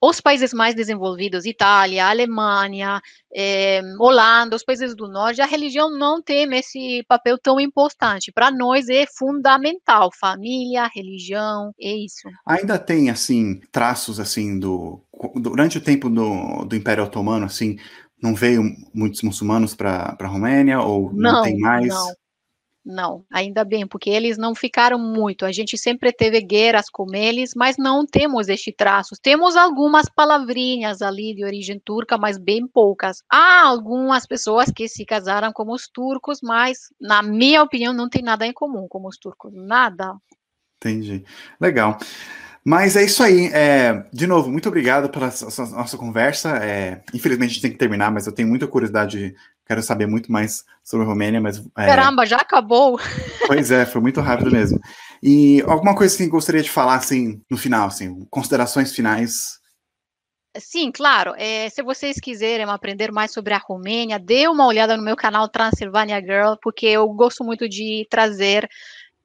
os 0.00 0.20
países 0.20 0.54
mais 0.54 0.74
desenvolvidos, 0.74 1.44
Itália, 1.44 2.08
Alemanha, 2.08 3.02
eh, 3.34 3.82
Holanda, 3.98 4.56
os 4.56 4.64
países 4.64 4.94
do 4.94 5.06
norte, 5.06 5.42
a 5.42 5.46
religião 5.46 5.90
não 5.90 6.22
tem 6.22 6.52
esse 6.56 7.04
papel 7.06 7.36
tão 7.36 7.60
importante. 7.60 8.32
Para 8.32 8.50
nós 8.50 8.88
é 8.88 9.04
fundamental, 9.06 10.10
família, 10.18 10.90
religião, 10.94 11.72
é 11.78 11.92
isso. 11.92 12.28
Ainda 12.46 12.78
tem, 12.78 13.10
assim, 13.10 13.60
traços, 13.70 14.18
assim, 14.18 14.58
do... 14.58 15.02
Durante 15.36 15.76
o 15.76 15.82
tempo 15.82 16.08
do, 16.08 16.64
do 16.64 16.74
Império 16.74 17.04
Otomano, 17.04 17.44
assim, 17.44 17.76
não 18.22 18.34
veio 18.34 18.62
muitos 18.94 19.20
muçulmanos 19.22 19.74
para 19.74 20.16
a 20.18 20.26
Romênia, 20.26 20.80
ou 20.80 21.12
não, 21.12 21.32
não 21.32 21.42
tem 21.42 21.58
mais? 21.58 21.88
Não, 21.88 22.14
não, 22.90 23.24
ainda 23.30 23.64
bem, 23.64 23.86
porque 23.86 24.10
eles 24.10 24.36
não 24.36 24.54
ficaram 24.54 24.98
muito. 24.98 25.44
A 25.44 25.52
gente 25.52 25.78
sempre 25.78 26.12
teve 26.12 26.40
guerras 26.40 26.90
com 26.90 27.06
eles, 27.14 27.52
mas 27.54 27.76
não 27.78 28.04
temos 28.04 28.48
este 28.48 28.72
traço. 28.72 29.14
Temos 29.22 29.56
algumas 29.56 30.08
palavrinhas 30.08 31.00
ali 31.00 31.34
de 31.34 31.44
origem 31.44 31.78
turca, 31.78 32.18
mas 32.18 32.36
bem 32.36 32.66
poucas. 32.66 33.22
Há 33.30 33.62
algumas 33.62 34.26
pessoas 34.26 34.70
que 34.70 34.88
se 34.88 35.04
casaram 35.04 35.52
com 35.52 35.70
os 35.70 35.88
turcos, 35.88 36.40
mas, 36.42 36.78
na 37.00 37.22
minha 37.22 37.62
opinião, 37.62 37.92
não 37.92 38.08
tem 38.08 38.22
nada 38.22 38.46
em 38.46 38.52
comum 38.52 38.86
com 38.88 39.06
os 39.06 39.16
turcos. 39.16 39.52
Nada. 39.54 40.14
Entendi. 40.76 41.24
Legal. 41.60 41.98
Mas 42.64 42.96
é 42.96 43.04
isso 43.04 43.22
aí. 43.22 43.46
É, 43.52 44.04
de 44.12 44.26
novo, 44.26 44.50
muito 44.50 44.68
obrigado 44.68 45.08
pela 45.08 45.26
nossa, 45.26 45.96
conversa. 45.96 46.58
É, 46.58 47.02
infelizmente 47.14 47.50
a 47.50 47.52
gente 47.54 47.62
tem 47.62 47.72
que 47.72 47.78
terminar, 47.78 48.10
mas 48.10 48.26
eu 48.26 48.32
tenho 48.32 48.48
muita 48.48 48.66
curiosidade 48.66 49.34
Quero 49.70 49.84
saber 49.84 50.08
muito 50.08 50.32
mais 50.32 50.64
sobre 50.82 51.06
a 51.06 51.08
Romênia, 51.08 51.40
mas. 51.40 51.58
É... 51.78 51.86
Caramba, 51.86 52.26
já 52.26 52.38
acabou! 52.38 52.98
Pois 53.46 53.70
é, 53.70 53.86
foi 53.86 54.00
muito 54.00 54.20
rápido 54.20 54.50
mesmo. 54.50 54.80
E 55.22 55.62
alguma 55.62 55.94
coisa 55.94 56.16
que 56.16 56.26
gostaria 56.26 56.60
de 56.60 56.68
falar, 56.68 56.96
assim, 56.96 57.40
no 57.48 57.56
final, 57.56 57.86
assim, 57.86 58.26
considerações 58.28 58.92
finais. 58.92 59.60
Sim, 60.58 60.90
claro. 60.90 61.34
É, 61.36 61.68
se 61.68 61.84
vocês 61.84 62.18
quiserem 62.18 62.66
aprender 62.66 63.12
mais 63.12 63.32
sobre 63.32 63.54
a 63.54 63.58
Romênia, 63.58 64.18
dê 64.18 64.48
uma 64.48 64.66
olhada 64.66 64.96
no 64.96 65.04
meu 65.04 65.14
canal 65.14 65.48
Transylvania 65.48 66.20
Girl, 66.20 66.54
porque 66.60 66.86
eu 66.86 67.08
gosto 67.10 67.44
muito 67.44 67.68
de 67.68 68.08
trazer 68.10 68.68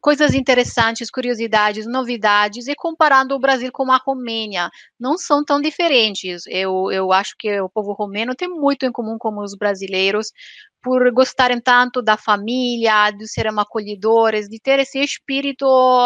coisas 0.05 0.35
interessantes, 0.35 1.09
curiosidades, 1.09 1.87
novidades, 1.87 2.67
e 2.67 2.75
comparando 2.75 3.33
o 3.33 3.39
Brasil 3.39 3.71
com 3.71 3.91
a 3.91 3.97
Romênia, 3.97 4.69
não 4.99 5.17
são 5.17 5.43
tão 5.43 5.59
diferentes. 5.59 6.43
Eu, 6.45 6.91
eu 6.91 7.11
acho 7.11 7.33
que 7.39 7.59
o 7.59 7.67
povo 7.67 7.91
romeno 7.91 8.35
tem 8.35 8.47
muito 8.47 8.85
em 8.85 8.91
comum 8.91 9.17
com 9.17 9.35
os 9.39 9.55
brasileiros, 9.55 10.31
por 10.79 11.11
gostarem 11.11 11.59
tanto 11.59 12.03
da 12.03 12.17
família, 12.17 13.09
de 13.09 13.27
serem 13.27 13.57
acolhedores, 13.57 14.47
de 14.47 14.59
ter 14.59 14.77
esse 14.77 14.99
espírito 14.99 15.65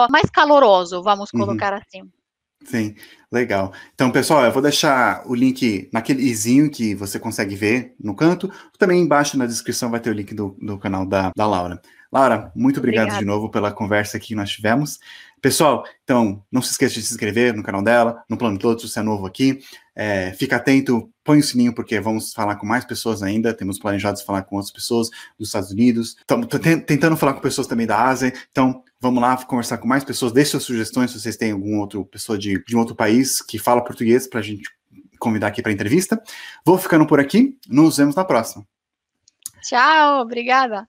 mais 0.10 0.30
caloroso, 0.30 1.04
vamos 1.04 1.30
uhum. 1.34 1.42
colocar 1.42 1.74
uhum. 1.74 1.80
assim. 1.80 2.10
Sim, 2.64 2.96
legal. 3.30 3.74
Então, 3.94 4.12
pessoal, 4.12 4.46
eu 4.46 4.52
vou 4.54 4.62
deixar 4.62 5.28
o 5.28 5.36
link 5.36 5.90
naquele 5.92 6.24
izinho 6.24 6.72
que 6.72 6.96
você 6.96 7.20
consegue 7.20 7.54
ver 7.54 7.96
no 8.00 8.16
canto. 8.16 8.50
Também 8.78 9.02
embaixo 9.02 9.38
na 9.38 9.46
descrição 9.46 9.92
vai 9.92 10.00
ter 10.00 10.10
o 10.10 10.14
link 10.14 10.34
do, 10.34 10.56
do 10.62 10.78
canal 10.78 11.06
da, 11.06 11.32
da 11.36 11.46
Laura. 11.46 11.82
Laura, 12.12 12.52
muito 12.56 12.80
obrigado 12.80 13.06
Obrigada. 13.06 13.20
de 13.20 13.26
novo 13.26 13.50
pela 13.50 13.72
conversa 13.72 14.20
que 14.20 14.34
nós 14.34 14.50
tivemos. 14.50 15.00
Pessoal, 15.42 15.86
então, 16.04 16.44
não 16.52 16.62
se 16.62 16.72
esqueça 16.72 16.96
de 16.96 17.04
se 17.04 17.14
inscrever 17.14 17.54
no 17.54 17.64
canal 17.64 17.82
dela, 17.82 18.24
no 18.28 18.38
Plano 18.38 18.58
Todo, 18.58 18.82
se 18.82 18.90
você 18.90 19.00
é 19.00 19.04
novo 19.04 19.26
aqui. 19.26 19.60
É, 19.96 20.34
fica 20.34 20.58
atento, 20.58 21.10
põe 21.24 21.40
o 21.40 21.44
sininho, 21.44 21.74
porque 21.74 22.00
vamos 22.00 22.34
falar 22.34 22.56
com 22.56 22.66
mais 22.66 22.84
pessoas 22.84 23.22
ainda. 23.22 23.54
Temos 23.54 23.80
planejado 23.80 24.24
falar 24.24 24.44
com 24.44 24.56
outras 24.56 24.74
pessoas 24.74 25.10
dos 25.38 25.50
Estados 25.50 25.72
Unidos. 25.72 26.16
Estamos 26.20 26.48
tentando 26.86 27.16
falar 27.16 27.34
com 27.34 27.42
pessoas 27.42 27.68
também 27.68 27.86
da 27.86 28.04
Ásia. 28.04 28.34
Então, 28.52 28.84
vamos 29.00 29.22
lá 29.22 29.38
conversar 29.46 29.78
com 29.78 29.88
mais 29.88 30.04
pessoas. 30.04 30.32
Deixe 30.32 30.52
suas 30.52 30.64
sugestões 30.64 31.12
se 31.12 31.20
vocês 31.20 31.38
têm 31.38 31.52
alguma 31.52 31.82
outra 31.82 32.04
pessoa 32.06 32.38
de, 32.38 32.64
de 32.66 32.76
um 32.76 32.80
outro 32.80 32.96
país 32.96 33.42
que 33.42 33.58
fala 33.60 33.84
português 33.84 34.28
para 34.28 34.40
a 34.40 34.44
gente 34.44 34.70
convidar 35.20 35.48
aqui 35.48 35.62
para 35.62 35.72
entrevista. 35.72 36.22
Vou 36.66 36.78
ficando 36.78 37.06
por 37.06 37.20
aqui. 37.20 37.58
Nos 37.68 37.98
vemos 37.98 38.16
na 38.16 38.26
próxima. 38.26 38.66
Tchau, 39.62 40.22
obrigada. 40.22 40.88